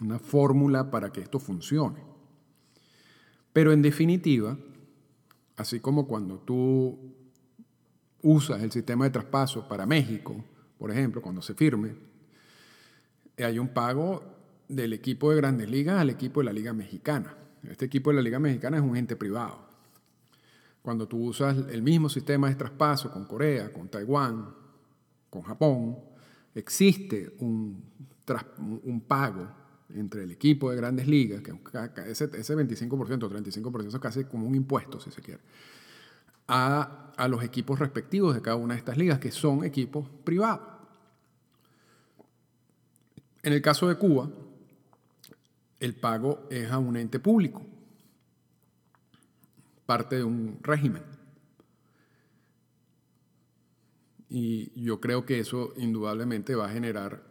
una 0.00 0.18
fórmula 0.18 0.90
para 0.90 1.12
que 1.12 1.20
esto 1.20 1.38
funcione. 1.38 2.00
Pero 3.52 3.72
en 3.72 3.82
definitiva, 3.82 4.56
así 5.56 5.80
como 5.80 6.06
cuando 6.06 6.38
tú 6.38 6.98
usas 8.22 8.62
el 8.62 8.72
sistema 8.72 9.04
de 9.04 9.10
traspaso 9.10 9.68
para 9.68 9.86
México, 9.86 10.42
por 10.78 10.90
ejemplo, 10.90 11.20
cuando 11.20 11.42
se 11.42 11.54
firme, 11.54 11.94
hay 13.36 13.58
un 13.58 13.68
pago 13.68 14.22
del 14.68 14.92
equipo 14.92 15.30
de 15.30 15.36
grandes 15.36 15.68
ligas 15.68 15.98
al 15.98 16.10
equipo 16.10 16.40
de 16.40 16.44
la 16.44 16.52
Liga 16.52 16.72
Mexicana. 16.72 17.34
Este 17.68 17.86
equipo 17.86 18.10
de 18.10 18.16
la 18.16 18.22
Liga 18.22 18.38
Mexicana 18.38 18.78
es 18.78 18.82
un 18.82 18.96
ente 18.96 19.16
privado. 19.16 19.69
Cuando 20.82 21.06
tú 21.06 21.26
usas 21.26 21.56
el 21.70 21.82
mismo 21.82 22.08
sistema 22.08 22.48
de 22.48 22.54
traspaso 22.54 23.10
con 23.10 23.26
Corea, 23.26 23.72
con 23.72 23.88
Taiwán, 23.88 24.54
con 25.28 25.42
Japón, 25.42 25.98
existe 26.54 27.34
un, 27.38 27.82
pago 29.06 29.48
entre 29.94 30.22
el 30.22 30.30
equipo 30.30 30.70
de 30.70 30.76
grandes 30.76 31.06
ligas, 31.06 31.42
que 31.42 31.52
ese, 32.06 32.30
ese 32.32 32.56
25%, 32.56 32.88
35% 32.88 33.86
es 33.88 33.98
casi 33.98 34.24
como 34.24 34.46
un 34.46 34.54
impuesto, 34.54 35.00
si 35.00 35.10
se 35.10 35.20
quiere, 35.20 35.40
a 36.46 37.28
los 37.28 37.44
equipos 37.44 37.78
respectivos 37.78 38.34
de 38.34 38.40
cada 38.40 38.56
una 38.56 38.74
de 38.74 38.78
estas 38.78 38.96
ligas, 38.96 39.18
que 39.18 39.30
son 39.30 39.64
equipos 39.64 40.08
privados. 40.24 40.70
En 43.42 43.52
el 43.52 43.62
caso 43.62 43.88
de 43.88 43.96
Cuba, 43.96 44.30
el 45.80 45.94
pago 45.94 46.46
es 46.50 46.70
a 46.70 46.78
un 46.78 46.96
ente 46.96 47.18
público, 47.18 47.62
parte 49.90 50.14
de 50.14 50.22
un 50.22 50.60
régimen. 50.62 51.02
Y 54.28 54.70
yo 54.80 55.00
creo 55.00 55.26
que 55.26 55.40
eso 55.40 55.74
indudablemente 55.76 56.54
va 56.54 56.66
a 56.66 56.72
generar 56.72 57.24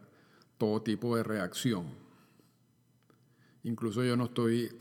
todo 0.58 0.82
tipo 0.82 1.16
de 1.16 1.24
reacción. 1.24 1.86
Incluso 3.64 4.04
yo 4.04 4.18
no 4.18 4.26
estoy... 4.26 4.76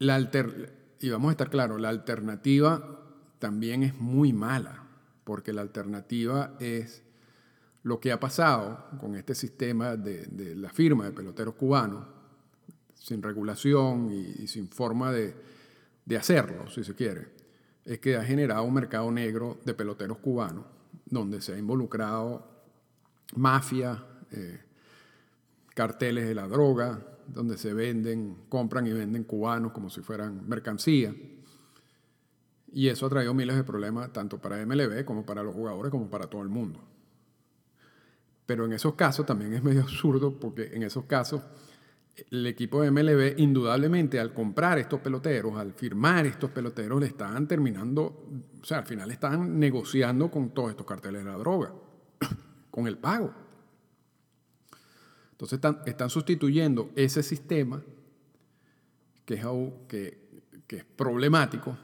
La 0.00 0.16
alter, 0.16 0.96
y 0.98 1.10
vamos 1.10 1.28
a 1.28 1.30
estar 1.30 1.48
claros, 1.48 1.80
la 1.80 1.90
alternativa 1.90 2.98
también 3.38 3.84
es 3.84 4.00
muy 4.00 4.32
mala, 4.32 4.82
porque 5.22 5.52
la 5.52 5.60
alternativa 5.60 6.56
es 6.58 7.04
lo 7.84 8.00
que 8.00 8.10
ha 8.10 8.18
pasado 8.18 8.84
con 9.00 9.14
este 9.14 9.36
sistema 9.36 9.96
de, 9.96 10.56
la 10.56 10.70
firma 10.70 11.04
de 11.04 11.12
peloteros 11.12 11.54
cubanos, 11.54 12.04
sin 12.94 13.22
regulación 13.22 14.10
y, 14.12 14.48
sin 14.48 14.66
forma 14.66 15.12
de, 15.12 15.52
hacerlo, 16.16 16.68
si 16.68 16.84
se 16.84 16.94
quiere, 16.94 17.28
es 17.84 17.98
que 17.98 18.16
ha 18.16 18.24
generado 18.24 18.64
un 18.64 18.74
mercado 18.74 19.10
negro 19.10 19.58
de 19.64 19.74
peloteros 19.74 20.18
cubanos, 20.18 20.64
donde 21.06 21.40
se 21.40 21.54
ha 21.54 21.58
involucrado 21.58 22.48
mafia, 23.34 24.04
eh, 24.30 24.60
carteles 25.74 26.26
de 26.26 26.34
la 26.34 26.46
droga, 26.46 27.00
donde 27.26 27.56
se 27.56 27.72
venden, 27.72 28.44
compran 28.48 28.86
y 28.86 28.92
venden 28.92 29.24
cubanos 29.24 29.72
como 29.72 29.90
si 29.90 30.00
fueran 30.00 30.48
mercancía. 30.48 31.14
Y 32.72 32.88
eso 32.88 33.06
ha 33.06 33.10
traído 33.10 33.34
miles 33.34 33.56
de 33.56 33.64
problemas 33.64 34.12
tanto 34.12 34.38
para 34.38 34.64
MLB 34.64 35.04
como 35.04 35.26
para 35.26 35.42
los 35.42 35.54
jugadores 35.54 35.90
como 35.90 36.08
para 36.08 36.26
todo 36.26 36.42
el 36.42 36.48
mundo. 36.48 36.80
Pero 38.46 38.64
en 38.64 38.72
esos 38.72 38.94
casos 38.94 39.26
también 39.26 39.52
es 39.54 39.62
medio 39.62 39.82
absurdo 39.82 40.38
porque 40.38 40.70
en 40.74 40.82
esos 40.82 41.04
casos 41.04 41.42
el 42.30 42.46
equipo 42.46 42.82
de 42.82 42.90
MLB 42.90 43.38
indudablemente 43.38 44.20
al 44.20 44.34
comprar 44.34 44.78
estos 44.78 45.00
peloteros, 45.00 45.56
al 45.56 45.72
firmar 45.72 46.26
estos 46.26 46.50
peloteros, 46.50 47.00
le 47.00 47.06
estaban 47.06 47.48
terminando, 47.48 48.28
o 48.60 48.64
sea, 48.64 48.78
al 48.78 48.86
final 48.86 49.10
estaban 49.10 49.58
negociando 49.58 50.30
con 50.30 50.50
todos 50.50 50.70
estos 50.70 50.86
carteles 50.86 51.24
de 51.24 51.30
la 51.30 51.36
droga, 51.36 51.72
con 52.70 52.86
el 52.86 52.98
pago. 52.98 53.32
Entonces 55.32 55.58
están, 55.86 56.10
sustituyendo 56.10 56.90
ese 56.94 57.22
sistema 57.22 57.82
que 59.24 59.34
es, 59.34 59.46
que, 59.88 60.76
es 60.76 60.84
problemático 60.84 61.76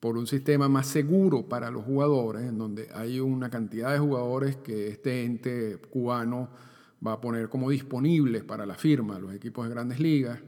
por 0.00 0.16
un 0.16 0.26
sistema 0.26 0.68
más 0.68 0.88
seguro 0.88 1.48
para 1.48 1.70
los 1.70 1.84
jugadores, 1.84 2.42
en 2.42 2.58
donde 2.58 2.88
hay 2.94 3.20
una 3.20 3.48
cantidad 3.48 3.92
de 3.92 4.00
jugadores 4.00 4.56
que 4.56 4.88
este 4.88 5.24
ente 5.24 5.78
cubano 5.90 6.48
va 7.04 7.14
a 7.14 7.20
poner 7.20 7.48
como 7.48 7.70
disponibles 7.70 8.44
para 8.44 8.66
la 8.66 8.74
firma 8.74 9.18
los 9.18 9.34
equipos 9.34 9.66
de 9.66 9.74
grandes 9.74 10.00
ligas, 10.00 10.40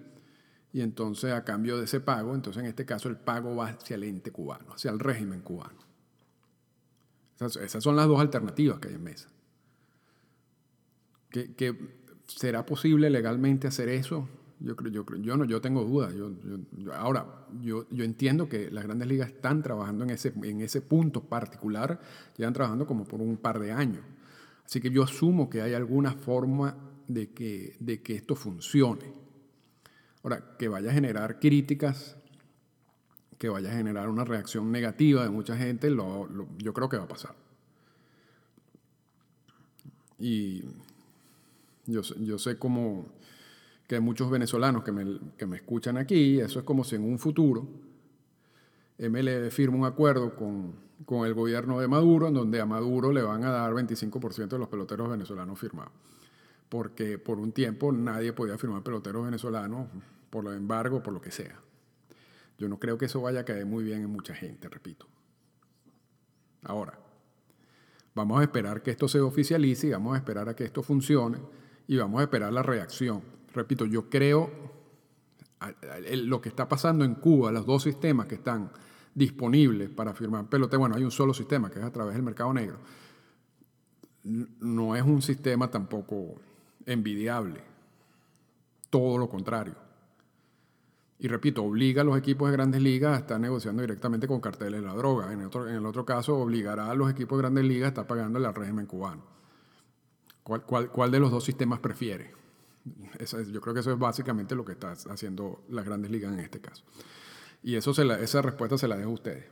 y 0.72 0.80
entonces 0.80 1.32
a 1.32 1.44
cambio 1.44 1.78
de 1.78 1.84
ese 1.84 2.00
pago, 2.00 2.34
entonces 2.34 2.62
en 2.62 2.68
este 2.68 2.84
caso 2.84 3.08
el 3.08 3.16
pago 3.16 3.54
va 3.54 3.68
hacia 3.68 3.94
el 3.94 4.02
ente 4.02 4.32
cubano, 4.32 4.72
hacia 4.74 4.90
el 4.90 4.98
régimen 4.98 5.40
cubano. 5.40 5.78
Esas, 7.38 7.82
son 7.82 7.96
las 7.96 8.06
dos 8.06 8.20
alternativas 8.20 8.78
que 8.80 8.88
hay 8.88 8.94
en 8.94 9.04
mesa. 9.04 9.28
¿Que, 11.30 11.76
será 12.26 12.64
posible 12.64 13.10
legalmente 13.10 13.68
hacer 13.68 13.88
eso? 13.88 14.28
Yo, 14.60 14.74
yo, 14.90 15.04
yo, 15.20 15.36
no, 15.36 15.44
yo 15.44 15.60
tengo 15.60 15.84
dudas. 15.84 16.14
Yo, 16.14 16.30
ahora, 16.94 17.46
yo, 17.60 17.86
yo 17.90 18.04
entiendo 18.04 18.48
que 18.48 18.70
las 18.70 18.84
grandes 18.84 19.06
ligas 19.06 19.28
están 19.28 19.62
trabajando 19.62 20.04
en 20.04 20.10
ese, 20.10 20.32
en 20.42 20.60
ese 20.60 20.80
punto 20.80 21.22
particular, 21.22 22.00
llevan 22.36 22.54
trabajando 22.54 22.86
como 22.86 23.04
por 23.04 23.20
un 23.20 23.36
par 23.36 23.60
de 23.60 23.72
años. 23.72 24.04
Así 24.64 24.80
que 24.80 24.90
yo 24.90 25.02
asumo 25.02 25.48
que 25.50 25.62
hay 25.62 25.74
alguna 25.74 26.12
forma 26.12 26.76
de 27.06 27.30
que, 27.30 27.76
de 27.80 28.02
que 28.02 28.14
esto 28.14 28.34
funcione. 28.34 29.12
Ahora, 30.22 30.56
que 30.58 30.68
vaya 30.68 30.90
a 30.90 30.94
generar 30.94 31.38
críticas, 31.38 32.16
que 33.38 33.48
vaya 33.48 33.70
a 33.70 33.74
generar 33.74 34.08
una 34.08 34.24
reacción 34.24 34.72
negativa 34.72 35.22
de 35.22 35.30
mucha 35.30 35.56
gente, 35.56 35.90
yo 35.90 36.72
creo 36.72 36.88
que 36.88 36.96
va 36.96 37.04
a 37.04 37.08
pasar. 37.08 37.34
Y 40.18 40.64
yo, 41.86 42.00
yo 42.02 42.38
sé 42.38 42.58
cómo 42.58 43.06
que 43.86 43.96
hay 43.96 44.00
muchos 44.00 44.30
venezolanos 44.30 44.82
que 44.82 44.92
me, 44.92 45.18
que 45.36 45.44
me 45.44 45.56
escuchan 45.56 45.98
aquí, 45.98 46.40
eso 46.40 46.58
es 46.58 46.64
como 46.64 46.84
si 46.84 46.96
en 46.96 47.04
un 47.04 47.18
futuro 47.18 47.68
ML 48.98 49.50
firma 49.50 49.76
un 49.76 49.84
acuerdo 49.84 50.34
con, 50.34 50.74
con, 51.04 51.26
el 51.26 51.34
gobierno 51.34 51.80
de 51.80 51.88
Maduro, 51.88 52.28
en 52.28 52.34
donde 52.34 52.60
a 52.60 52.66
Maduro 52.66 53.12
le 53.12 53.22
van 53.22 53.44
a 53.44 53.50
dar 53.50 53.72
25% 53.72 54.48
de 54.48 54.58
los 54.58 54.68
peloteros 54.68 55.08
venezolanos 55.10 55.58
firmados. 55.58 55.92
Porque 56.68 57.18
por 57.18 57.38
un 57.38 57.52
tiempo 57.52 57.92
nadie 57.92 58.32
podía 58.32 58.58
firmar 58.58 58.82
peloteros 58.82 59.24
venezolanos, 59.24 59.88
por 60.30 60.44
lo 60.44 60.52
embargo, 60.52 61.02
por 61.02 61.12
lo 61.12 61.20
que 61.20 61.30
sea. 61.30 61.60
Yo 62.58 62.68
no 62.68 62.78
creo 62.78 62.96
que 62.98 63.06
eso 63.06 63.20
vaya 63.20 63.40
a 63.40 63.44
caer 63.44 63.66
muy 63.66 63.84
bien 63.84 64.02
en 64.02 64.10
mucha 64.10 64.34
gente, 64.34 64.68
repito. 64.68 65.06
Ahora, 66.62 66.98
vamos 68.14 68.40
a 68.40 68.44
esperar 68.44 68.82
que 68.82 68.90
esto 68.90 69.08
se 69.08 69.20
oficialice 69.20 69.88
y 69.88 69.90
vamos 69.90 70.14
a 70.14 70.18
esperar 70.18 70.48
a 70.48 70.56
que 70.56 70.64
esto 70.64 70.82
funcione 70.82 71.38
y 71.86 71.96
vamos 71.96 72.20
a 72.20 72.24
esperar 72.24 72.52
la 72.52 72.62
reacción 72.62 73.34
repito, 73.54 73.86
yo 73.86 74.10
creo 74.10 74.50
lo 76.24 76.40
que 76.40 76.48
está 76.48 76.68
pasando 76.68 77.04
en 77.04 77.14
Cuba, 77.14 77.52
los 77.52 77.66
dos 77.66 77.82
sistemas 77.82 78.26
que 78.26 78.36
están 78.36 78.70
disponibles 79.14 79.90
para 79.90 80.12
firmar 80.14 80.48
pelote, 80.48 80.76
bueno, 80.76 80.96
hay 80.96 81.04
un 81.04 81.10
solo 81.10 81.32
sistema 81.32 81.70
que 81.70 81.78
es 81.78 81.84
a 81.84 81.92
través 81.92 82.14
del 82.14 82.22
mercado 82.22 82.52
negro, 82.52 82.78
no 84.24 84.96
es 84.96 85.02
un 85.02 85.22
sistema 85.22 85.70
tampoco 85.70 86.40
envidiable, 86.86 87.60
todo 88.90 89.18
lo 89.18 89.28
contrario. 89.28 89.74
Y 91.18 91.28
repito, 91.28 91.62
obliga 91.62 92.02
a 92.02 92.04
los 92.04 92.18
equipos 92.18 92.50
de 92.50 92.56
grandes 92.56 92.82
ligas 92.82 93.16
a 93.16 93.20
estar 93.20 93.40
negociando 93.40 93.82
directamente 93.82 94.26
con 94.26 94.40
carteles 94.40 94.80
de 94.80 94.86
la 94.86 94.94
droga. 94.94 95.32
En, 95.32 95.44
otro, 95.44 95.68
en 95.68 95.76
el 95.76 95.86
otro 95.86 96.04
caso, 96.04 96.36
obligará 96.36 96.90
a 96.90 96.94
los 96.94 97.10
equipos 97.10 97.38
de 97.38 97.42
grandes 97.42 97.64
ligas 97.64 97.86
a 97.86 97.88
estar 97.88 98.06
pagándole 98.06 98.46
al 98.46 98.54
régimen 98.54 98.86
cubano. 98.86 99.22
¿Cuál, 100.42 100.90
cuál 100.90 101.10
de 101.10 101.20
los 101.20 101.30
dos 101.30 101.44
sistemas 101.44 101.78
prefiere? 101.78 102.43
Yo 102.84 103.60
creo 103.60 103.74
que 103.74 103.80
eso 103.80 103.92
es 103.92 103.98
básicamente 103.98 104.54
lo 104.54 104.64
que 104.64 104.72
está 104.72 104.92
haciendo 105.10 105.64
las 105.68 105.84
grandes 105.84 106.10
ligas 106.10 106.32
en 106.32 106.40
este 106.40 106.60
caso. 106.60 106.84
Y 107.62 107.76
eso 107.76 107.90
esa 107.90 108.42
respuesta 108.42 108.76
se 108.76 108.88
la 108.88 108.96
dejo 108.96 109.10
a 109.10 109.14
ustedes. 109.14 109.44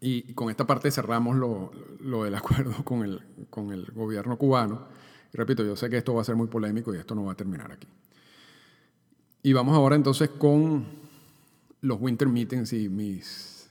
Y, 0.00 0.34
con 0.34 0.50
esta 0.50 0.66
parte 0.66 0.90
cerramos 0.90 1.36
lo, 1.36 1.70
lo, 2.00 2.24
del 2.24 2.34
acuerdo 2.34 2.84
con 2.84 3.02
el, 3.02 3.22
con 3.50 3.72
el 3.72 3.86
gobierno 3.86 4.36
cubano. 4.36 4.86
Repito, 5.32 5.64
yo 5.64 5.76
sé 5.76 5.88
que 5.90 5.96
esto 5.98 6.14
va 6.14 6.22
a 6.22 6.24
ser 6.24 6.36
muy 6.36 6.46
polémico 6.46 6.94
y 6.94 6.98
esto 6.98 7.14
no 7.14 7.24
va 7.24 7.32
a 7.32 7.36
terminar 7.36 7.72
aquí. 7.72 7.88
Y 9.42 9.52
vamos 9.52 9.76
ahora 9.76 9.96
entonces 9.96 10.30
con 10.30 10.86
los 11.80 12.00
winter 12.00 12.28
meetings 12.28 12.72
y 12.72 12.88
mis 12.88 13.70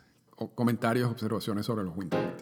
comentarios, 0.54 1.10
observaciones 1.10 1.66
sobre 1.66 1.84
los 1.84 1.96
winter 1.96 2.20
meetings. 2.20 2.33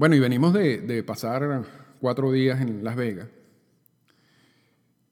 Bueno, 0.00 0.16
y 0.16 0.20
venimos 0.20 0.54
de, 0.54 1.04
pasar 1.06 1.62
cuatro 2.00 2.32
días 2.32 2.62
en 2.62 2.82
Las 2.82 2.96
Vegas, 2.96 3.28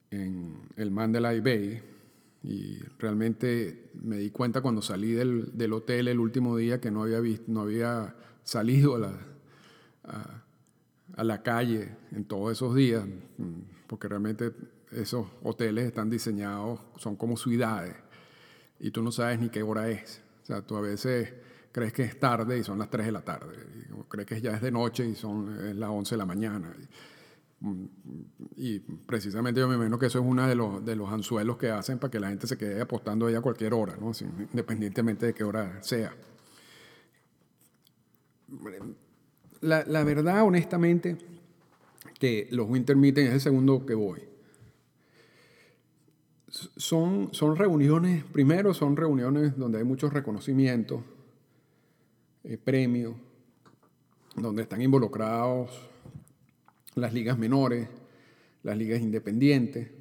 en 0.09 0.67
el 0.77 0.89
Mandalay 0.89 1.41
Bay, 1.41 1.79
y 2.41 2.79
realmente 2.97 3.91
me 4.01 4.17
di 4.17 4.31
cuenta 4.31 4.61
cuando 4.61 4.81
salí 4.81 5.11
del, 5.11 5.73
hotel 5.73 6.07
el 6.07 6.19
último 6.19 6.57
día 6.57 6.81
que 6.81 6.89
no 6.89 7.03
había, 7.03 7.19
visto, 7.19 7.45
no 7.49 7.61
había 7.61 8.15
salido 8.43 8.95
a 8.95 8.99
la, 8.99 9.13
a 11.17 11.23
la 11.23 11.43
calle 11.43 11.89
en 12.11 12.25
todos 12.25 12.53
esos 12.53 12.73
días, 12.73 13.05
porque 13.85 14.07
realmente 14.07 14.53
esos 14.91 15.27
hoteles 15.43 15.85
están 15.85 16.09
diseñados, 16.09 16.79
son 16.97 17.15
como 17.15 17.37
ciudades, 17.37 17.95
y 18.79 18.89
tú 18.89 19.03
no 19.03 19.11
sabes 19.11 19.39
ni 19.39 19.49
qué 19.49 19.61
hora 19.61 19.87
es. 19.87 20.23
O 20.41 20.45
sea, 20.47 20.63
tú 20.63 20.77
a 20.77 20.81
veces 20.81 21.31
crees 21.71 21.93
que 21.93 22.03
es 22.03 22.19
tarde 22.19 22.57
y 22.57 22.63
son 22.63 22.79
las 22.79 22.89
3 22.89 23.05
de 23.07 23.11
la 23.11 23.21
tarde, 23.21 23.55
crees 24.07 24.27
que 24.27 24.41
ya 24.41 24.51
es 24.51 24.61
de 24.61 24.71
noche 24.71 25.05
y 25.05 25.15
son 25.15 25.79
las 25.79 25.89
11 25.89 26.15
de 26.15 26.17
la 26.17 26.25
mañana. 26.25 26.73
Y, 28.55 28.79
precisamente 28.79 29.59
yo 29.59 29.67
me 29.67 29.75
imagino 29.75 29.99
que 29.99 30.05
eso 30.05 30.19
es 30.19 30.25
uno 30.25 30.47
de 30.47 30.55
los, 30.55 30.83
de 30.85 30.95
los 30.95 31.09
anzuelos 31.09 31.57
que 31.57 31.69
hacen 31.69 31.99
para 31.99 32.09
que 32.09 32.19
la 32.19 32.29
gente 32.29 32.47
se 32.47 32.57
quede 32.57 32.81
apostando 32.81 33.27
ahí 33.27 33.35
a 33.35 33.41
cualquier 33.41 33.73
hora, 33.73 33.97
¿no? 33.99 34.11
independientemente 34.51 35.25
de 35.25 35.33
qué 35.33 35.43
hora 35.43 35.81
sea. 35.83 36.15
La, 39.61 39.83
la 39.85 40.03
verdad, 40.05 40.43
honestamente, 40.43 41.17
que 42.17 42.47
los 42.51 42.69
winter 42.69 42.95
meetings 42.95 43.27
es 43.27 43.33
el 43.35 43.41
segundo 43.41 43.85
que 43.85 43.93
voy. 43.93 44.23
Son, 46.49 47.29
son 47.33 47.55
reuniones, 47.57 48.23
primero 48.23 48.73
son 48.73 48.95
reuniones 48.95 49.55
donde 49.57 49.79
hay 49.79 49.83
muchos 49.83 50.11
reconocimientos, 50.11 51.01
eh, 52.49 52.57
premios, 52.57 53.13
donde 54.35 54.63
están 54.63 54.81
involucrados 54.81 55.69
las 56.95 57.13
ligas 57.13 57.37
menores, 57.37 57.87
las 58.63 58.75
ligas 58.75 59.01
independientes, 59.01 59.91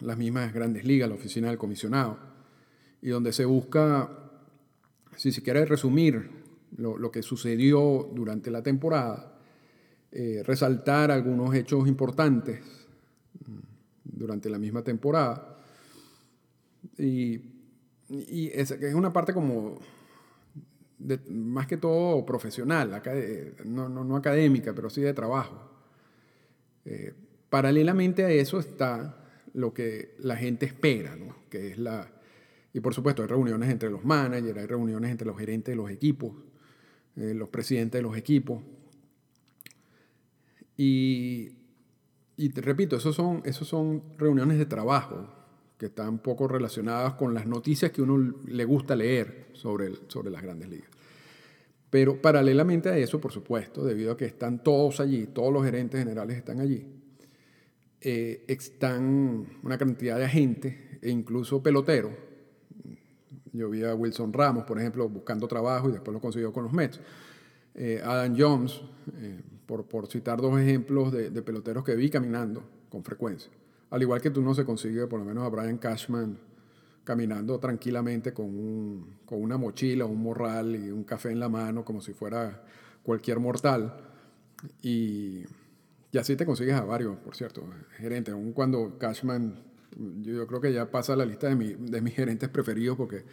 las 0.00 0.18
mismas 0.18 0.52
grandes 0.52 0.84
ligas, 0.84 1.08
la 1.08 1.14
oficina 1.14 1.48
del 1.48 1.56
comisionado, 1.56 2.18
y 3.00 3.08
donde 3.08 3.32
se 3.32 3.46
busca, 3.46 4.10
si 5.16 5.32
se 5.32 5.42
quiere 5.42 5.64
resumir 5.64 6.30
lo, 6.76 7.10
que 7.10 7.22
sucedió 7.22 8.10
durante 8.12 8.50
la 8.50 8.62
temporada, 8.62 9.38
eh, 10.12 10.42
resaltar 10.44 11.10
algunos 11.10 11.54
hechos 11.54 11.88
importantes 11.88 12.60
mm, 13.46 13.58
durante 14.04 14.50
la 14.50 14.58
misma 14.58 14.82
temporada. 14.82 15.58
Y, 16.98 17.40
y 18.10 18.50
es, 18.52 18.70
una 18.94 19.10
parte 19.10 19.32
como, 19.32 19.80
más 21.30 21.66
que 21.66 21.76
todo 21.76 22.24
profesional, 22.24 23.02
no, 23.64 23.88
no, 23.88 24.04
no, 24.04 24.16
académica, 24.16 24.74
pero 24.74 24.90
sí 24.90 25.00
de 25.00 25.12
trabajo. 25.12 25.70
Eh, 26.84 27.12
paralelamente 27.48 28.24
a 28.24 28.30
eso 28.30 28.58
está 28.58 29.24
lo 29.52 29.72
que 29.72 30.14
la 30.18 30.36
gente 30.36 30.66
espera, 30.66 31.16
¿no? 31.16 31.36
que 31.48 31.72
es 31.72 31.78
la... 31.78 32.10
Y 32.72 32.80
por 32.80 32.92
supuesto 32.94 33.22
hay 33.22 33.28
reuniones 33.28 33.70
entre 33.70 33.90
los 33.90 34.04
managers, 34.04 34.58
hay 34.58 34.66
reuniones 34.66 35.10
entre 35.10 35.26
los 35.26 35.38
gerentes 35.38 35.72
de 35.72 35.76
los 35.76 35.90
equipos, 35.90 36.32
eh, 37.16 37.32
los 37.34 37.48
presidentes 37.48 38.00
de 38.00 38.02
los 38.02 38.16
equipos, 38.16 38.60
y, 40.76 41.52
y 42.36 42.48
te 42.48 42.60
repito, 42.60 42.96
esos 42.96 43.14
son, 43.14 43.42
esos 43.44 43.68
son 43.68 44.02
reuniones 44.18 44.58
de 44.58 44.66
trabajo 44.66 45.28
que 45.78 45.86
están 45.86 46.18
poco 46.18 46.48
relacionadas 46.48 47.14
con 47.14 47.34
las 47.34 47.46
noticias 47.46 47.92
que 47.92 48.02
uno 48.02 48.34
le 48.46 48.64
gusta 48.64 48.96
leer 48.96 49.50
sobre, 49.52 49.92
sobre 50.08 50.30
las 50.30 50.42
grandes 50.42 50.68
ligas. 50.68 50.93
Pero 51.94 52.20
paralelamente 52.20 52.88
a 52.88 52.98
eso, 52.98 53.20
por 53.20 53.30
supuesto, 53.30 53.84
debido 53.84 54.10
a 54.10 54.16
que 54.16 54.24
están 54.24 54.64
todos 54.64 54.98
allí, 54.98 55.28
todos 55.28 55.52
los 55.52 55.64
gerentes 55.64 56.00
generales 56.00 56.36
están 56.36 56.58
allí, 56.58 56.84
eh, 58.00 58.44
están 58.48 59.46
una 59.62 59.78
cantidad 59.78 60.18
de 60.18 60.24
agentes 60.24 60.74
e 61.00 61.08
incluso 61.08 61.62
peloteros. 61.62 62.10
Yo 63.52 63.70
vi 63.70 63.84
a 63.84 63.94
Wilson 63.94 64.32
Ramos, 64.32 64.64
por 64.64 64.80
ejemplo, 64.80 65.08
buscando 65.08 65.46
trabajo 65.46 65.88
y 65.88 65.92
después 65.92 66.12
lo 66.12 66.20
consiguió 66.20 66.52
con 66.52 66.64
los 66.64 66.72
Mets. 66.72 66.98
Eh, 67.76 68.02
Adam 68.02 68.34
Jones, 68.36 68.82
eh, 69.20 69.40
por, 69.64 69.84
por, 69.84 70.08
citar 70.08 70.40
dos 70.40 70.60
ejemplos 70.60 71.12
de, 71.12 71.30
de, 71.30 71.42
peloteros 71.42 71.84
que 71.84 71.94
vi 71.94 72.10
caminando 72.10 72.64
con 72.88 73.04
frecuencia. 73.04 73.52
Al 73.90 74.02
igual 74.02 74.20
que 74.20 74.30
tú 74.30 74.42
no 74.42 74.52
se 74.52 74.64
consigue 74.64 75.06
por 75.06 75.20
lo 75.20 75.24
menos 75.24 75.44
a 75.44 75.48
Brian 75.48 75.78
Cashman 75.78 76.40
caminando 77.04 77.58
tranquilamente 77.58 78.32
con, 78.32 78.46
un, 78.46 79.18
con 79.24 79.42
una 79.42 79.56
mochila, 79.56 80.06
un 80.06 80.22
morral 80.22 80.74
y 80.74 80.90
un 80.90 81.04
café 81.04 81.30
en 81.30 81.40
la 81.40 81.48
mano 81.48 81.84
como 81.84 82.00
si 82.00 82.12
fuera 82.12 82.64
cualquier 83.02 83.38
mortal. 83.38 83.94
Y, 84.82 85.44
y 86.10 86.18
así 86.18 86.36
te 86.36 86.46
consigues 86.46 86.74
a 86.74 86.84
varios, 86.84 87.16
por 87.18 87.36
cierto, 87.36 87.64
gerentes. 87.98 88.34
Aun 88.34 88.52
cuando 88.52 88.98
Cashman, 88.98 89.62
yo, 90.22 90.32
yo 90.32 90.46
creo 90.46 90.60
que 90.60 90.72
ya 90.72 90.90
pasa 90.90 91.12
a 91.12 91.16
la 91.16 91.26
lista 91.26 91.48
de, 91.48 91.54
mi, 91.54 91.74
de 91.74 92.00
mis 92.00 92.14
gerentes 92.16 92.48
preferidos 92.48 92.96
porque 92.96 93.24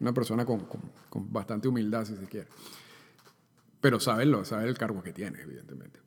una 0.00 0.12
persona 0.12 0.44
con, 0.44 0.60
con, 0.60 0.80
con 1.08 1.32
bastante 1.32 1.68
humildad, 1.68 2.04
si 2.04 2.16
se 2.16 2.26
quiere 2.26 2.48
pero 3.80 4.00
sabe, 4.00 4.26
lo, 4.26 4.44
sabe 4.44 4.68
el 4.68 4.76
cargo 4.76 5.02
que 5.02 5.12
tiene, 5.12 5.40
evidentemente. 5.40 6.00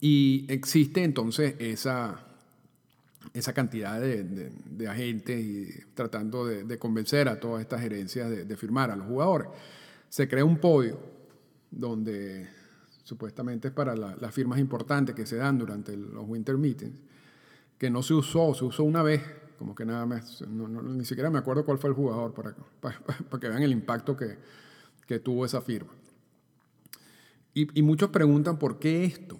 Y 0.00 0.46
existe 0.48 1.02
entonces 1.02 1.54
esa, 1.58 2.26
esa 3.32 3.52
cantidad 3.52 4.00
de, 4.00 4.22
de, 4.24 4.88
agentes 4.88 5.40
y 5.40 5.68
tratando 5.94 6.46
de, 6.46 6.78
convencer 6.78 7.28
a 7.28 7.40
todas 7.40 7.62
estas 7.62 7.80
gerencias 7.80 8.30
de, 8.30 8.56
firmar 8.56 8.90
a 8.90 8.96
los 8.96 9.06
jugadores. 9.06 9.48
Se 10.08 10.28
crea 10.28 10.44
un 10.44 10.58
podio 10.58 10.98
donde 11.70 12.48
supuestamente 13.02 13.68
es 13.68 13.74
para 13.74 13.96
la, 13.96 14.16
las 14.20 14.34
firmas 14.34 14.58
importantes 14.58 15.14
que 15.14 15.26
se 15.26 15.36
dan 15.36 15.58
durante 15.58 15.96
los 15.96 16.28
winter 16.28 16.56
meetings, 16.56 17.00
que 17.78 17.90
no 17.90 18.02
se 18.02 18.14
usó, 18.14 18.54
se 18.54 18.64
usó 18.64 18.84
una 18.84 19.02
vez, 19.02 19.22
como 19.58 19.74
que 19.74 19.84
nada 19.84 20.06
más, 20.06 20.42
ni 20.46 21.04
siquiera 21.04 21.30
me 21.30 21.38
acuerdo 21.38 21.64
cuál 21.64 21.78
fue 21.78 21.90
el 21.90 21.96
jugador, 21.96 22.34
para, 22.34 22.54
para, 22.80 22.98
para 23.00 23.40
que 23.40 23.48
vean 23.48 23.62
el 23.62 23.72
impacto 23.72 24.16
que, 24.16 24.36
que 25.06 25.18
tuvo 25.18 25.44
esa 25.44 25.60
firma. 25.60 25.92
Y, 27.52 27.78
y 27.78 27.82
muchos 27.82 28.10
preguntan 28.10 28.58
por 28.58 28.78
qué 28.78 29.04
esto. 29.04 29.38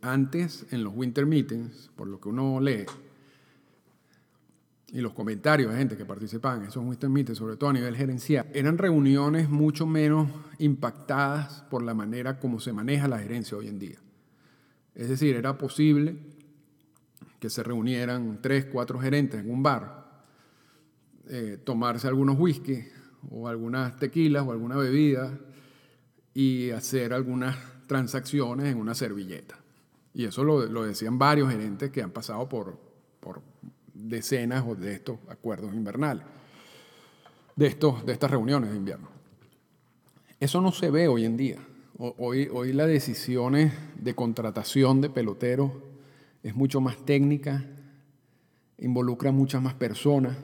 Antes, 0.00 0.66
en 0.70 0.84
los 0.84 0.94
winter 0.94 1.26
meetings, 1.26 1.90
por 1.96 2.06
lo 2.06 2.20
que 2.20 2.28
uno 2.28 2.60
lee, 2.60 2.86
y 4.92 5.00
los 5.00 5.14
comentarios 5.14 5.72
de 5.72 5.78
gente 5.78 5.96
que 5.96 6.04
participaban 6.04 6.62
en 6.62 6.68
esos 6.68 6.84
winter 6.84 7.08
meetings, 7.08 7.38
sobre 7.38 7.56
todo 7.56 7.70
a 7.70 7.72
nivel 7.72 7.96
gerencial, 7.96 8.46
eran 8.52 8.76
reuniones 8.78 9.48
mucho 9.48 9.86
menos 9.86 10.28
impactadas 10.58 11.62
por 11.70 11.82
la 11.82 11.94
manera 11.94 12.38
como 12.38 12.60
se 12.60 12.72
maneja 12.72 13.08
la 13.08 13.18
gerencia 13.18 13.56
hoy 13.56 13.68
en 13.68 13.78
día. 13.78 13.98
Es 14.94 15.08
decir, 15.08 15.34
era 15.34 15.56
posible 15.56 16.16
que 17.40 17.48
se 17.48 17.62
reunieran 17.62 18.40
tres, 18.42 18.66
cuatro 18.66 19.00
gerentes 19.00 19.40
en 19.40 19.50
un 19.50 19.62
bar, 19.62 20.24
eh, 21.28 21.58
tomarse 21.64 22.06
algunos 22.06 22.38
whisky 22.38 22.84
o 23.30 23.48
algunas 23.48 23.96
tequilas 23.96 24.46
o 24.46 24.52
alguna 24.52 24.76
bebida, 24.76 25.38
y 26.34 26.70
hacer 26.70 27.12
algunas 27.12 27.56
transacciones 27.86 28.66
en 28.66 28.78
una 28.78 28.94
servilleta. 28.94 29.61
Y 30.14 30.24
eso 30.24 30.44
lo, 30.44 30.66
lo 30.66 30.84
decían 30.84 31.18
varios 31.18 31.50
gerentes 31.50 31.90
que 31.90 32.02
han 32.02 32.10
pasado 32.10 32.48
por, 32.48 32.78
por 33.20 33.42
decenas 33.94 34.64
de 34.78 34.94
estos 34.94 35.18
acuerdos 35.28 35.74
invernales, 35.74 36.24
de, 37.56 37.66
estos, 37.66 38.04
de 38.04 38.12
estas 38.12 38.30
reuniones 38.30 38.70
de 38.70 38.76
invierno. 38.76 39.08
Eso 40.40 40.60
no 40.60 40.72
se 40.72 40.90
ve 40.90 41.08
hoy 41.08 41.24
en 41.24 41.36
día. 41.36 41.58
Hoy, 41.98 42.48
hoy 42.52 42.72
las 42.72 42.88
decisiones 42.88 43.72
de 43.96 44.14
contratación 44.14 45.00
de 45.00 45.08
peloteros 45.08 45.70
es 46.42 46.56
mucho 46.56 46.80
más 46.80 46.96
técnica, 47.04 47.64
involucra 48.78 49.30
muchas 49.30 49.62
más 49.62 49.74
personas, 49.74 50.36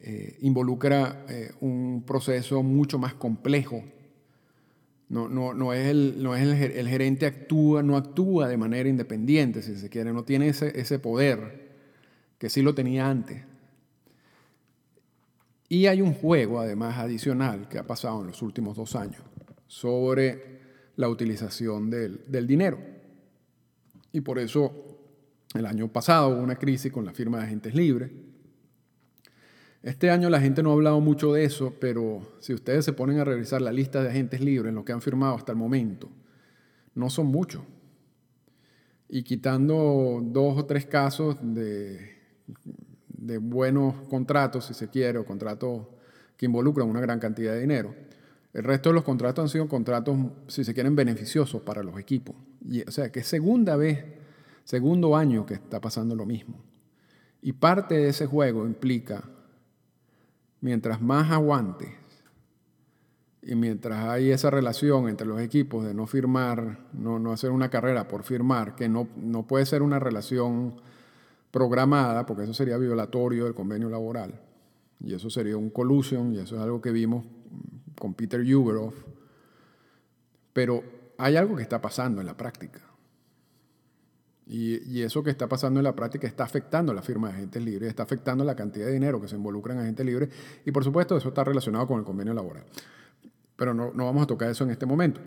eh, 0.00 0.38
involucra 0.42 1.24
eh, 1.28 1.50
un 1.60 2.04
proceso 2.06 2.62
mucho 2.62 2.98
más 2.98 3.14
complejo 3.14 3.82
no, 5.08 5.28
no, 5.28 5.54
no 5.54 5.72
es, 5.72 5.86
el, 5.86 6.22
no 6.22 6.34
es 6.36 6.42
el, 6.42 6.72
el, 6.72 6.88
gerente 6.88 7.26
actúa, 7.26 7.82
no 7.82 7.96
actúa 7.96 8.46
de 8.48 8.56
manera 8.56 8.88
independiente, 8.88 9.62
si 9.62 9.76
se 9.76 9.88
quiere, 9.88 10.12
no 10.12 10.24
tiene 10.24 10.48
ese, 10.48 10.78
ese 10.78 10.98
poder 10.98 11.68
que 12.38 12.50
sí 12.50 12.62
lo 12.62 12.74
tenía 12.74 13.08
antes. 13.08 13.42
Y 15.68 15.86
hay 15.86 16.02
un 16.02 16.14
juego, 16.14 16.60
además, 16.60 16.98
adicional 16.98 17.68
que 17.68 17.78
ha 17.78 17.86
pasado 17.86 18.20
en 18.20 18.28
los 18.28 18.42
últimos 18.42 18.76
dos 18.76 18.96
años 18.96 19.22
sobre 19.66 20.58
la 20.96 21.08
utilización 21.08 21.90
del, 21.90 22.22
del 22.26 22.46
dinero. 22.46 22.78
Y 24.12 24.20
por 24.20 24.38
eso 24.38 24.72
el 25.54 25.66
año 25.66 25.88
pasado 25.88 26.28
hubo 26.28 26.42
una 26.42 26.56
crisis 26.56 26.92
con 26.92 27.04
la 27.04 27.12
firma 27.12 27.38
de 27.38 27.44
agentes 27.44 27.74
libres 27.74 28.10
este 29.82 30.10
año 30.10 30.28
la 30.28 30.40
gente 30.40 30.62
no 30.62 30.70
ha 30.70 30.72
hablado 30.74 31.00
mucho 31.00 31.32
de 31.32 31.44
eso, 31.44 31.74
pero 31.80 32.36
si 32.40 32.52
ustedes 32.52 32.84
se 32.84 32.92
ponen 32.92 33.18
a 33.20 33.24
revisar 33.24 33.62
la 33.62 33.72
lista 33.72 34.02
de 34.02 34.08
agentes 34.08 34.40
libres, 34.40 34.74
lo 34.74 34.84
que 34.84 34.92
han 34.92 35.00
firmado 35.00 35.36
hasta 35.36 35.52
el 35.52 35.58
momento, 35.58 36.08
no 36.94 37.10
son 37.10 37.26
muchos. 37.26 37.62
Y 39.08 39.22
quitando 39.22 40.20
dos 40.22 40.58
o 40.58 40.66
tres 40.66 40.84
casos 40.84 41.36
de, 41.40 42.18
de 43.08 43.38
buenos 43.38 43.94
contratos, 44.08 44.66
si 44.66 44.74
se 44.74 44.88
quiere, 44.88 45.18
o 45.18 45.24
contratos 45.24 45.86
que 46.36 46.46
involucran 46.46 46.88
una 46.88 47.00
gran 47.00 47.20
cantidad 47.20 47.52
de 47.52 47.60
dinero, 47.60 47.94
el 48.52 48.64
resto 48.64 48.88
de 48.88 48.94
los 48.94 49.04
contratos 49.04 49.42
han 49.44 49.48
sido 49.48 49.68
contratos, 49.68 50.16
si 50.48 50.64
se 50.64 50.74
quieren, 50.74 50.96
beneficiosos 50.96 51.62
para 51.62 51.82
los 51.82 51.98
equipos. 51.98 52.34
Y, 52.68 52.82
o 52.82 52.90
sea, 52.90 53.12
que 53.12 53.20
es 53.20 53.26
segunda 53.26 53.76
vez, 53.76 54.04
segundo 54.64 55.16
año 55.16 55.46
que 55.46 55.54
está 55.54 55.80
pasando 55.80 56.16
lo 56.16 56.26
mismo. 56.26 56.62
Y 57.40 57.52
parte 57.52 57.94
de 57.94 58.08
ese 58.08 58.26
juego 58.26 58.66
implica 58.66 59.22
mientras 60.60 61.00
más 61.00 61.30
aguantes 61.30 61.90
y 63.42 63.54
mientras 63.54 64.06
hay 64.08 64.30
esa 64.30 64.50
relación 64.50 65.08
entre 65.08 65.26
los 65.26 65.40
equipos 65.40 65.84
de 65.84 65.94
no 65.94 66.06
firmar, 66.06 66.86
no, 66.92 67.18
no 67.18 67.32
hacer 67.32 67.50
una 67.50 67.70
carrera 67.70 68.06
por 68.06 68.22
firmar, 68.22 68.74
que 68.74 68.88
no, 68.88 69.08
no 69.16 69.46
puede 69.46 69.64
ser 69.64 69.82
una 69.82 69.98
relación 69.98 70.74
programada, 71.50 72.26
porque 72.26 72.42
eso 72.42 72.52
sería 72.52 72.76
violatorio 72.76 73.44
del 73.44 73.54
convenio 73.54 73.88
laboral, 73.88 74.38
Y 75.00 75.14
eso 75.14 75.30
sería 75.30 75.56
un 75.56 75.70
collusion, 75.70 76.34
y 76.34 76.38
eso 76.38 76.56
es 76.56 76.62
algo 76.62 76.80
que 76.80 76.90
vimos 76.90 77.24
con 77.98 78.14
Peter 78.14 78.40
Uberoff. 78.40 78.94
Pero 80.52 80.82
hay 81.16 81.36
algo 81.36 81.56
que 81.56 81.62
está 81.62 81.80
pasando 81.80 82.20
en 82.20 82.26
la 82.26 82.36
práctica. 82.36 82.80
Y, 84.50 85.02
eso 85.02 85.22
que 85.22 85.30
está 85.30 85.46
pasando 85.46 85.78
en 85.78 85.84
la 85.84 85.94
práctica 85.94 86.26
está 86.26 86.44
afectando 86.44 86.94
la 86.94 87.02
firma 87.02 87.28
de 87.28 87.34
agentes 87.34 87.62
libres, 87.62 87.90
está 87.90 88.04
afectando 88.04 88.44
la 88.44 88.56
cantidad 88.56 88.86
de 88.86 88.92
dinero 88.92 89.20
que 89.20 89.28
se 89.28 89.36
involucra 89.36 89.74
en 89.74 89.80
agentes 89.80 90.06
libres 90.06 90.30
y 90.64 90.72
por 90.72 90.82
supuesto 90.82 91.16
eso 91.18 91.28
está 91.28 91.44
relacionado 91.44 91.86
con 91.86 91.98
el 91.98 92.04
convenio 92.04 92.32
laboral. 92.32 92.64
Pero 93.56 93.74
no, 93.74 93.92
vamos 93.92 94.22
a 94.22 94.26
tocar 94.26 94.50
eso 94.50 94.64
en 94.64 94.70
este 94.70 94.86
momento. 94.86 95.20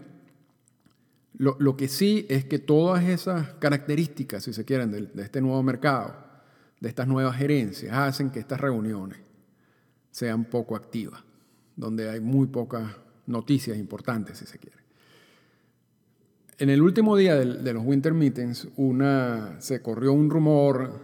Lo, 1.38 1.78
que 1.78 1.88
sí 1.88 2.26
es 2.30 2.46
que 2.46 2.60
todas 2.60 3.04
esas 3.04 3.54
características, 3.56 4.44
si 4.44 4.54
se 4.54 4.66
quieren, 4.66 4.92
de, 4.92 5.02
de 5.02 5.24
este 5.24 5.40
nuevo 5.40 5.62
mercado, 5.62 6.16
de 6.80 6.90
estas 6.90 7.08
nuevas 7.08 7.36
gerencias, 7.36 7.94
hacen 7.94 8.32
que 8.32 8.40
estas 8.40 8.60
reuniones 8.60 9.20
sean 10.10 10.46
poco 10.46 10.76
activas, 10.76 11.24
donde 11.76 12.10
hay 12.10 12.20
muy 12.20 12.48
pocas 12.48 12.92
noticias 13.28 13.78
importantes, 13.78 14.40
si 14.40 14.46
se 14.46 14.58
quiere. 14.58 14.78
En 16.62 16.69
el 16.69 16.84
último 16.84 17.17
día 17.17 17.36
de, 17.38 17.74
los 17.74 17.84
Winter 17.84 18.13
Meetings, 18.13 18.67
una, 18.76 19.60
se 19.60 19.82
corrió 19.82 20.13
un 20.13 20.30
rumor 20.30 21.02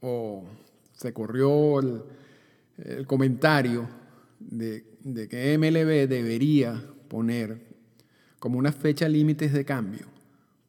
o 0.00 0.44
se 0.92 1.12
corrió 1.12 1.80
el, 1.80 3.04
comentario 3.08 3.88
de, 4.38 4.84
que 5.28 5.58
MLB 5.58 6.08
debería 6.08 6.80
poner 7.08 7.66
como 8.38 8.60
una 8.60 8.70
fecha 8.70 9.08
límites 9.08 9.52
de 9.52 9.64
cambio 9.64 10.06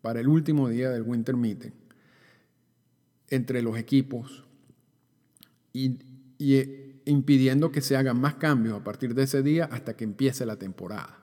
para 0.01 0.19
el 0.19 0.27
último 0.27 0.67
día 0.67 0.89
del 0.89 1.03
Winter 1.03 1.37
Meeting 1.37 1.73
entre 3.29 3.61
los 3.61 3.77
equipos 3.77 4.45
y, 5.73 5.99
y 6.39 7.01
impidiendo 7.05 7.71
que 7.71 7.81
se 7.81 7.95
hagan 7.95 8.19
más 8.19 8.33
cambios 8.33 8.81
a 8.81 8.83
partir 8.83 9.13
de 9.13 9.21
ese 9.25 9.43
día 9.43 9.65
hasta 9.65 9.95
que 9.95 10.05
empiece 10.05 10.43
la 10.43 10.55
temporada. 10.55 11.19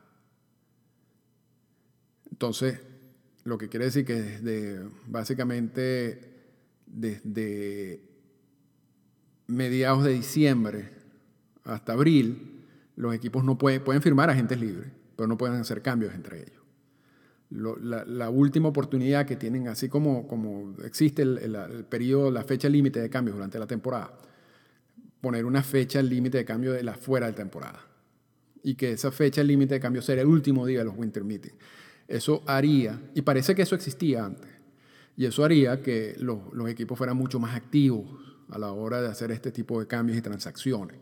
Entonces, 2.31 2.79
lo 3.51 3.59
que 3.59 3.69
quiere 3.69 3.87
decir 3.87 4.05
que 4.05 4.15
desde, 4.15 4.81
básicamente, 5.09 6.21
desde 6.87 8.01
mediados 9.49 10.05
de 10.05 10.13
diciembre 10.13 10.89
hasta 11.65 11.95
abril, 11.95 12.63
los 12.95 13.13
equipos 13.13 13.43
no 13.43 13.59
pueden, 13.59 13.83
pueden 13.83 14.03
firmar 14.03 14.31
agentes 14.31 14.61
libres, 14.61 14.93
pero 15.17 15.27
no 15.27 15.37
pueden 15.37 15.57
hacer 15.57 15.83
cambios 15.83 16.15
entre 16.15 16.43
ellos. 16.43 16.63
la, 17.51 18.31
última 18.31 18.69
oportunidad 18.69 19.27
que 19.27 19.35
tienen, 19.35 19.67
así 19.67 19.89
como, 19.89 20.29
como 20.29 20.77
existe 20.85 21.23
el, 21.23 21.39
el, 21.39 21.85
periodo, 21.87 22.31
la 22.31 22.45
fecha 22.45 22.69
límite 22.69 23.01
de 23.01 23.11
cambios 23.11 23.35
durante 23.35 23.59
la 23.59 23.67
temporada, 23.67 24.17
poner 25.21 25.45
una 25.45 25.65
fecha 25.65 26.01
límite 26.01 26.39
de 26.39 26.45
cambio 26.45 26.73
de 26.73 26.85
la 26.85 26.95
fuera 26.95 27.27
de 27.27 27.33
temporada. 27.33 27.85
Y 28.63 28.77
que 28.77 28.93
esa 28.93 29.11
fecha 29.11 29.43
límite 29.43 29.75
de 29.75 29.81
cambio 29.81 30.03
sea 30.03 30.21
el 30.21 30.29
último 30.29 30.65
día 30.67 30.79
de 30.79 30.85
los 30.85 30.97
winter 30.97 31.25
meetings. 31.25 31.57
Eso 32.11 32.43
haría, 32.45 33.01
y 33.15 33.23
parece 33.23 33.55
que 33.55 33.63
eso 33.63 33.77
existía 33.77 34.25
antes, 34.25 34.51
y 35.17 35.27
eso 35.27 35.45
haría 35.45 35.81
que 35.81 36.17
los, 36.19 36.41
equipos 36.69 36.99
fueran 36.99 37.17
mucho 37.17 37.39
más 37.39 37.55
activos 37.55 38.05
a 38.49 38.59
la 38.59 38.73
hora 38.73 39.01
de 39.01 39.07
hacer 39.07 39.31
este 39.31 39.53
tipo 39.53 39.79
de 39.79 39.87
cambios 39.87 40.19
y 40.19 40.21
transacciones. 40.21 40.97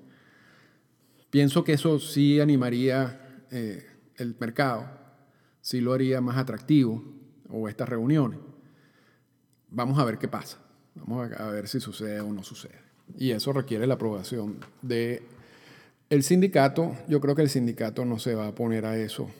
Pienso 1.30 1.64
que 1.64 1.72
eso 1.72 1.98
sí 1.98 2.40
animaría 2.40 3.46
eh, 3.50 3.86
el 4.16 4.36
mercado, 4.38 4.86
sí 5.62 5.80
lo 5.80 5.94
haría 5.94 6.20
más 6.20 6.36
atractivo, 6.36 7.02
o 7.48 7.70
estas 7.70 7.88
reuniones. 7.88 8.40
Vamos 9.70 9.98
a 9.98 10.04
ver 10.04 10.18
qué 10.18 10.28
pasa, 10.28 10.58
vamos 10.94 11.32
a 11.32 11.46
ver 11.46 11.68
si 11.68 11.80
sucede 11.80 12.20
o 12.20 12.30
no 12.34 12.42
sucede. 12.42 12.82
Y 13.16 13.30
eso 13.30 13.54
requiere 13.54 13.86
la 13.86 13.94
aprobación 13.94 14.58
de 14.82 15.22
el 16.10 16.22
sindicato. 16.22 16.94
Yo 17.08 17.18
creo 17.22 17.34
que 17.34 17.40
el 17.40 17.48
sindicato 17.48 18.04
no 18.04 18.18
se 18.18 18.34
va 18.34 18.48
a 18.48 18.54
poner 18.54 18.84
a 18.84 18.98
eso 18.98 19.30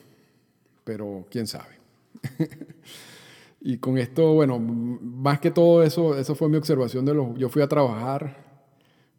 pero 0.83 1.25
quién 1.29 1.47
sabe. 1.47 1.75
y 3.61 3.77
con 3.77 3.97
esto, 3.97 4.33
bueno, 4.33 4.59
más 4.59 5.39
que 5.39 5.51
todo 5.51 5.83
eso, 5.83 6.17
eso 6.17 6.35
fue 6.35 6.49
mi 6.49 6.57
observación 6.57 7.05
de 7.05 7.13
los... 7.13 7.37
Yo 7.37 7.49
fui 7.49 7.61
a 7.61 7.67
trabajar, 7.67 8.49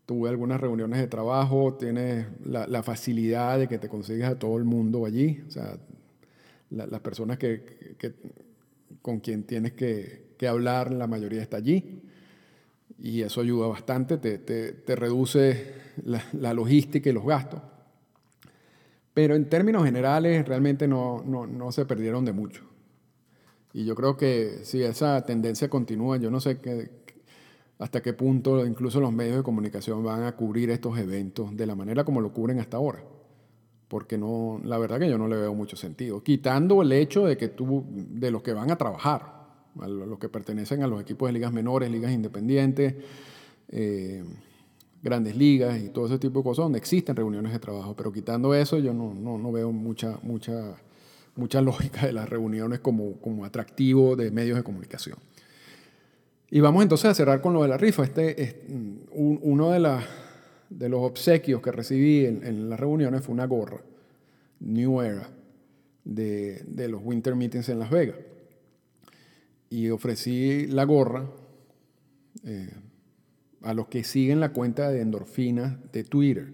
tuve 0.06 0.28
algunas 0.28 0.60
reuniones 0.60 1.00
de 1.00 1.06
trabajo, 1.06 1.74
tienes 1.74 2.26
la, 2.44 2.82
facilidad 2.82 3.58
de 3.58 3.68
que 3.68 3.78
te 3.78 3.88
consigues 3.88 4.26
a 4.26 4.38
todo 4.38 4.56
el 4.56 4.64
mundo 4.64 5.06
allí, 5.06 5.42
o 5.46 5.50
sea, 5.50 5.78
las 6.70 7.00
personas 7.00 7.38
que, 7.38 7.96
con 9.02 9.20
quien 9.20 9.44
tienes 9.44 9.72
que, 9.72 10.30
hablar, 10.48 10.90
la 10.90 11.06
mayoría 11.06 11.42
está 11.42 11.58
allí. 11.58 12.00
Y 12.98 13.22
eso 13.22 13.40
ayuda 13.40 13.66
bastante, 13.66 14.18
te, 14.18 14.96
reduce 14.96 15.74
la 16.04 16.54
logística 16.54 17.10
y 17.10 17.12
los 17.12 17.24
gastos. 17.24 17.60
Pero 19.14 19.34
en 19.34 19.48
términos 19.48 19.84
generales 19.84 20.46
realmente 20.46 20.86
no, 20.86 21.22
no, 21.24 21.72
se 21.72 21.84
perdieron 21.84 22.24
de 22.24 22.32
mucho. 22.32 22.64
Y 23.72 23.84
yo 23.84 23.94
creo 23.94 24.16
que 24.16 24.60
si 24.62 24.82
esa 24.82 25.24
tendencia 25.24 25.68
continúa, 25.68 26.16
yo 26.16 26.30
no 26.30 26.40
sé 26.40 26.58
qué, 26.58 26.90
hasta 27.78 28.02
qué 28.02 28.12
punto 28.12 28.64
incluso 28.66 29.00
los 29.00 29.12
medios 29.12 29.38
de 29.38 29.42
comunicación 29.42 30.04
van 30.04 30.24
a 30.24 30.36
cubrir 30.36 30.70
estos 30.70 30.98
eventos 30.98 31.56
de 31.56 31.66
la 31.66 31.74
manera 31.74 32.04
como 32.04 32.20
lo 32.20 32.32
cubren 32.32 32.60
hasta 32.60 32.76
ahora. 32.76 33.02
Porque 33.88 34.16
no, 34.16 34.60
la 34.64 34.78
verdad 34.78 35.00
que 35.00 35.08
yo 35.08 35.18
no 35.18 35.26
le 35.26 35.36
veo 35.36 35.54
mucho 35.54 35.76
sentido. 35.76 36.22
Quitando 36.22 36.82
el 36.82 36.92
hecho 36.92 37.26
de 37.26 37.36
que 37.36 37.48
tú, 37.48 37.84
de 37.88 38.30
los 38.30 38.42
que 38.42 38.52
van 38.52 38.70
a 38.70 38.76
trabajar, 38.76 39.40
a 39.80 39.88
los 39.88 40.18
que 40.18 40.28
pertenecen 40.28 40.82
a 40.82 40.86
los 40.86 41.00
equipos 41.00 41.28
de 41.28 41.32
ligas 41.32 41.52
menores, 41.52 41.90
ligas 41.90 42.12
independientes, 42.12 42.94
eh, 43.68 44.24
grandes 45.02 45.36
ligas 45.36 45.80
y 45.80 45.88
todo 45.88 46.06
ese 46.06 46.18
tipo 46.18 46.40
de 46.40 46.44
cosas 46.44 46.64
donde 46.64 46.78
existen 46.78 47.16
reuniones 47.16 47.52
de 47.52 47.58
trabajo. 47.58 47.94
Pero 47.96 48.12
quitando 48.12 48.54
eso, 48.54 48.78
yo 48.78 48.92
no, 48.92 49.14
no, 49.14 49.38
no 49.38 49.52
veo 49.52 49.72
mucha, 49.72 50.18
mucha, 50.22 50.76
mucha 51.36 51.60
lógica 51.62 52.06
de 52.06 52.12
las 52.12 52.28
reuniones 52.28 52.80
como, 52.80 53.14
como 53.20 53.44
atractivo 53.44 54.16
de 54.16 54.30
medios 54.30 54.56
de 54.56 54.62
comunicación. 54.62 55.16
Y 56.50 56.60
vamos 56.60 56.82
entonces 56.82 57.06
a 57.06 57.14
cerrar 57.14 57.40
con 57.40 57.54
lo 57.54 57.62
de 57.62 57.68
la 57.68 57.76
rifa. 57.76 58.02
Este 58.02 58.42
es 58.42 58.56
uno 59.12 59.70
de, 59.70 59.78
la, 59.78 60.04
de 60.68 60.88
los 60.88 61.00
obsequios 61.00 61.62
que 61.62 61.70
recibí 61.70 62.26
en, 62.26 62.44
en, 62.44 62.68
las 62.68 62.80
reuniones 62.80 63.22
fue 63.22 63.34
una 63.34 63.46
gorra, 63.46 63.80
New 64.58 65.00
Era, 65.00 65.30
de, 66.04 66.64
de 66.66 66.88
los 66.88 67.02
Winter 67.04 67.36
Meetings 67.36 67.68
en 67.68 67.78
Las 67.78 67.90
Vegas. 67.90 68.16
Y 69.70 69.90
ofrecí 69.90 70.66
la 70.66 70.82
gorra. 70.82 71.24
Eh, 72.44 72.70
a 73.62 73.74
los 73.74 73.88
que 73.88 74.04
siguen 74.04 74.40
la 74.40 74.52
cuenta 74.52 74.88
de 74.90 75.02
endorfinas 75.02 75.76
de 75.92 76.04
Twitter. 76.04 76.50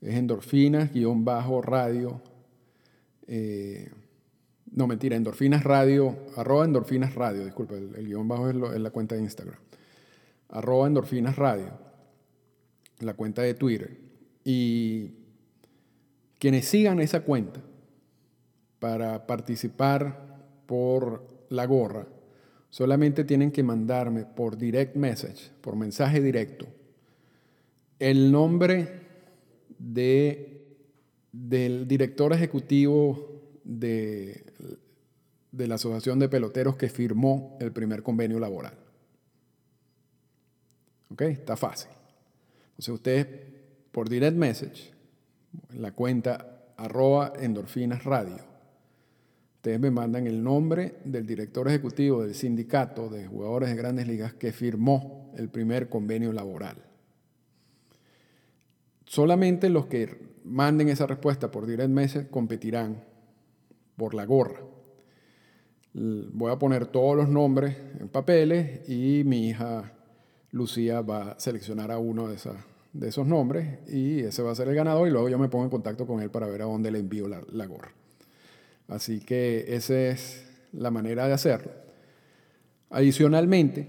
Es 0.00 0.14
endorfinas-radio. 0.14 2.22
Eh, 3.26 3.90
no, 4.72 4.86
mentira, 4.86 5.16
endorfinas 5.16 5.64
radio, 5.64 6.16
arroba 6.36 6.64
endorfinas 6.64 7.14
radio, 7.14 7.44
disculpa, 7.44 7.74
el, 7.74 8.06
guion 8.06 8.28
bajo 8.28 8.50
es, 8.50 8.56
la 8.56 8.90
cuenta 8.90 9.14
de 9.14 9.22
Instagram. 9.22 9.58
Arroba 10.50 10.86
endorfinas 10.86 11.36
radio, 11.36 11.70
la 13.00 13.14
cuenta 13.14 13.40
de 13.42 13.54
Twitter. 13.54 13.96
Y 14.44 15.12
quienes 16.38 16.66
sigan 16.66 17.00
esa 17.00 17.20
cuenta 17.20 17.60
para 18.78 19.26
participar 19.26 20.36
por 20.66 21.26
la 21.48 21.66
gorra, 21.66 22.06
Solamente 22.74 23.22
tienen 23.22 23.52
que 23.52 23.62
mandarme 23.62 24.24
por 24.24 24.58
direct 24.58 24.96
message, 24.96 25.52
por 25.60 25.76
mensaje 25.76 26.20
directo, 26.20 26.66
el 28.00 28.32
nombre 28.32 28.88
de, 29.78 30.76
del 31.30 31.86
director 31.86 32.32
ejecutivo 32.32 33.60
de, 33.62 34.44
de 35.52 35.68
la 35.68 35.76
Asociación 35.76 36.18
de 36.18 36.28
Peloteros 36.28 36.74
que 36.74 36.88
firmó 36.88 37.56
el 37.60 37.70
primer 37.70 38.02
convenio 38.02 38.40
laboral. 38.40 38.74
¿Ok? 41.10 41.22
Está 41.22 41.56
fácil. 41.56 41.92
Entonces 42.70 42.88
ustedes 42.88 43.26
por 43.92 44.08
direct 44.08 44.36
message, 44.36 44.92
la 45.74 45.92
cuenta 45.92 46.72
arroba 46.76 47.34
endorfinas 47.38 48.02
radio, 48.02 48.53
ustedes 49.64 49.80
me 49.80 49.90
mandan 49.90 50.26
el 50.26 50.44
nombre 50.44 50.96
del 51.06 51.26
director 51.26 51.66
ejecutivo 51.66 52.22
del 52.22 52.34
sindicato 52.34 53.08
de 53.08 53.26
jugadores 53.26 53.70
de 53.70 53.76
grandes 53.76 54.06
ligas 54.06 54.34
que 54.34 54.52
firmó 54.52 55.32
el 55.38 55.48
primer 55.48 55.88
convenio 55.88 56.34
laboral. 56.34 56.76
Solamente 59.06 59.70
los 59.70 59.86
que 59.86 60.34
manden 60.44 60.90
esa 60.90 61.06
respuesta 61.06 61.50
por 61.50 61.64
direct 61.64 61.88
message 61.88 62.28
competirán 62.28 63.04
por 63.96 64.12
la 64.12 64.26
gorra. 64.26 64.60
Voy 65.94 66.52
a 66.52 66.58
poner 66.58 66.84
todos 66.84 67.16
los 67.16 67.30
nombres 67.30 67.74
en 67.98 68.08
papeles 68.08 68.86
y 68.86 69.22
mi 69.24 69.48
hija 69.48 69.94
Lucía 70.50 71.00
va 71.00 71.30
a 71.30 71.40
seleccionar 71.40 71.90
a 71.90 71.96
uno 71.96 72.28
de, 72.28 72.36
de 72.92 73.08
esos 73.08 73.26
nombres 73.26 73.78
y 73.88 74.20
ese 74.20 74.42
va 74.42 74.52
a 74.52 74.54
ser 74.54 74.68
el 74.68 74.74
ganador 74.74 75.08
y 75.08 75.10
luego 75.10 75.30
yo 75.30 75.38
me 75.38 75.48
pongo 75.48 75.64
en 75.64 75.70
contacto 75.70 76.06
con 76.06 76.20
él 76.20 76.30
para 76.30 76.48
ver 76.48 76.60
a 76.60 76.66
dónde 76.66 76.90
le 76.90 76.98
envío 76.98 77.28
la 77.28 77.66
gorra. 77.66 77.94
Así 78.88 79.20
que 79.20 79.64
esa 79.68 79.98
es 79.98 80.46
la 80.72 80.90
manera 80.90 81.26
de 81.26 81.34
hacerlo. 81.34 81.72
Adicionalmente, 82.90 83.88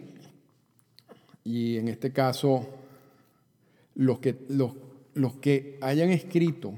y 1.44 1.78
en 1.78 1.90
este 1.90 2.12
caso, 2.12 2.68
los, 3.96 4.20
que, 4.20 4.46
los 4.50 4.72
los 5.16 5.36
que 5.36 5.78
hayan 5.82 6.10
escrito 6.10 6.74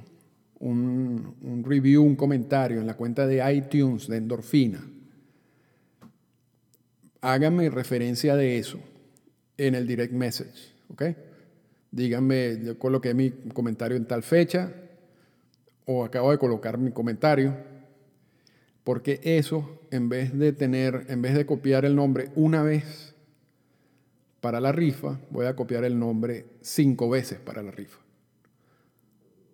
un, 0.60 1.64
review, 1.66 2.04
un 2.04 2.16
comentario 2.16 2.80
en 2.80 2.88
la 2.88 2.96
cuenta 2.96 3.28
de 3.28 3.54
iTunes 3.54 4.08
de 4.08 4.18
Endorfina, 4.18 4.80
háganme 7.22 7.70
referencia 7.70 8.36
de 8.36 8.58
eso 8.58 8.80
en 9.58 9.76
el 9.76 9.88
direct 9.88 10.14
message, 10.14 10.74
¿ok? 10.90 11.04
Díganme, 11.92 12.60
yo 12.64 12.80
coloqué 12.80 13.14
mi 13.14 13.32
comentario 13.54 13.98
en 13.98 14.06
tal 14.06 14.22
fecha 14.22 14.72
o 15.86 16.06
acabo 16.06 16.32
de 16.32 16.38
colocar 16.38 16.78
mi 16.78 16.92
comentario, 16.92 17.56
porque 18.88 19.19
eso, 19.21 19.82
en 19.91 20.08
vez 20.08 20.34
de 20.39 20.54
tener, 20.54 21.08
en 21.10 21.21
vez 21.21 21.34
de 21.34 21.45
copiar 21.45 21.84
el 21.84 21.93
nombre 21.93 22.30
una 22.36 22.63
vez 22.63 23.15
para 24.39 24.62
la 24.62 24.71
rifa, 24.71 25.19
voy 25.30 25.45
a 25.45 25.58
copiar 25.58 25.84
el 25.84 26.00
nombre 26.00 26.45
cinco 26.62 27.10
veces 27.10 27.38
para 27.38 27.62
la 27.62 27.71
rifa. 27.71 27.97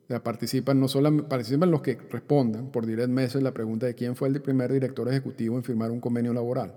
O 0.04 0.08
sea, 0.08 0.22
participan 0.22 0.80
no 0.80 0.88
solo 0.88 1.28
participan 1.28 1.72
los 1.72 1.82
que 1.82 1.98
respondan 2.12 2.68
por 2.68 2.86
direct 2.86 3.10
message 3.10 3.44
la 3.44 3.56
pregunta 3.56 3.88
de 3.88 3.96
quién 3.96 4.16
fue 4.16 4.28
el 4.28 4.40
primer 4.40 4.72
director 4.72 5.10
ejecutivo 5.10 5.58
en 5.58 5.64
firmar 5.64 5.90
un 5.90 6.00
convenio 6.00 6.32
laboral. 6.32 6.76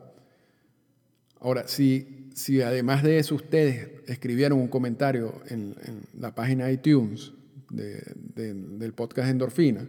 Ahora, 1.41 1.69
si, 1.69 2.31
si 2.33 2.63
además 2.63 3.03
de 3.03 3.19
eso 3.19 3.35
ustedes 3.35 3.91
escribieron 4.07 4.59
un 4.59 4.69
comentario 4.69 5.43
en, 5.51 5.75
la 6.19 6.35
página 6.35 6.71
iTunes 6.71 7.35
del 7.69 8.95
podcast 8.95 9.29
Endorfina, 9.29 9.87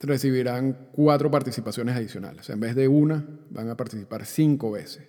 recibirán 0.00 0.88
cuatro 0.92 1.30
participaciones 1.30 1.96
adicionales. 1.96 2.48
en 2.50 2.60
vez 2.60 2.74
de 2.74 2.88
una, 2.88 3.26
van 3.50 3.68
a 3.68 3.76
participar 3.76 4.26
cinco 4.26 4.70
veces 4.70 5.04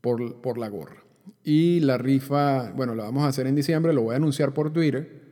por, 0.00 0.40
por 0.40 0.58
la 0.58 0.68
gorra. 0.68 1.02
Y 1.44 1.80
la 1.80 1.98
rifa, 1.98 2.70
bueno, 2.72 2.94
la 2.94 3.04
vamos 3.04 3.24
a 3.24 3.28
hacer 3.28 3.46
en 3.46 3.54
diciembre, 3.54 3.92
lo 3.92 4.02
voy 4.02 4.14
a 4.14 4.16
anunciar 4.16 4.54
por 4.54 4.72
Twitter 4.72 5.22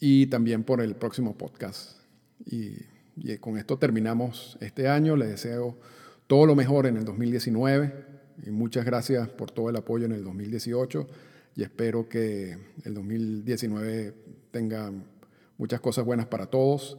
y 0.00 0.26
también 0.26 0.64
por 0.64 0.80
el 0.80 0.94
próximo 0.94 1.36
podcast. 1.36 1.98
Y, 2.46 2.76
y 3.16 3.36
con 3.38 3.58
esto 3.58 3.78
terminamos 3.78 4.56
este 4.60 4.88
año. 4.88 5.16
Les 5.16 5.28
deseo 5.28 5.78
todo 6.26 6.46
lo 6.46 6.54
mejor 6.54 6.86
en 6.86 6.96
el 6.96 7.04
2019 7.04 7.92
y 8.46 8.50
muchas 8.50 8.84
gracias 8.84 9.28
por 9.28 9.50
todo 9.50 9.70
el 9.70 9.76
apoyo 9.76 10.06
en 10.06 10.12
el 10.12 10.24
2018 10.24 11.06
y 11.56 11.62
espero 11.62 12.08
que 12.08 12.58
el 12.84 12.94
2019 12.94 14.14
tenga 14.50 14.92
muchas 15.56 15.80
cosas 15.80 16.04
buenas 16.04 16.26
para 16.26 16.46
todos 16.46 16.98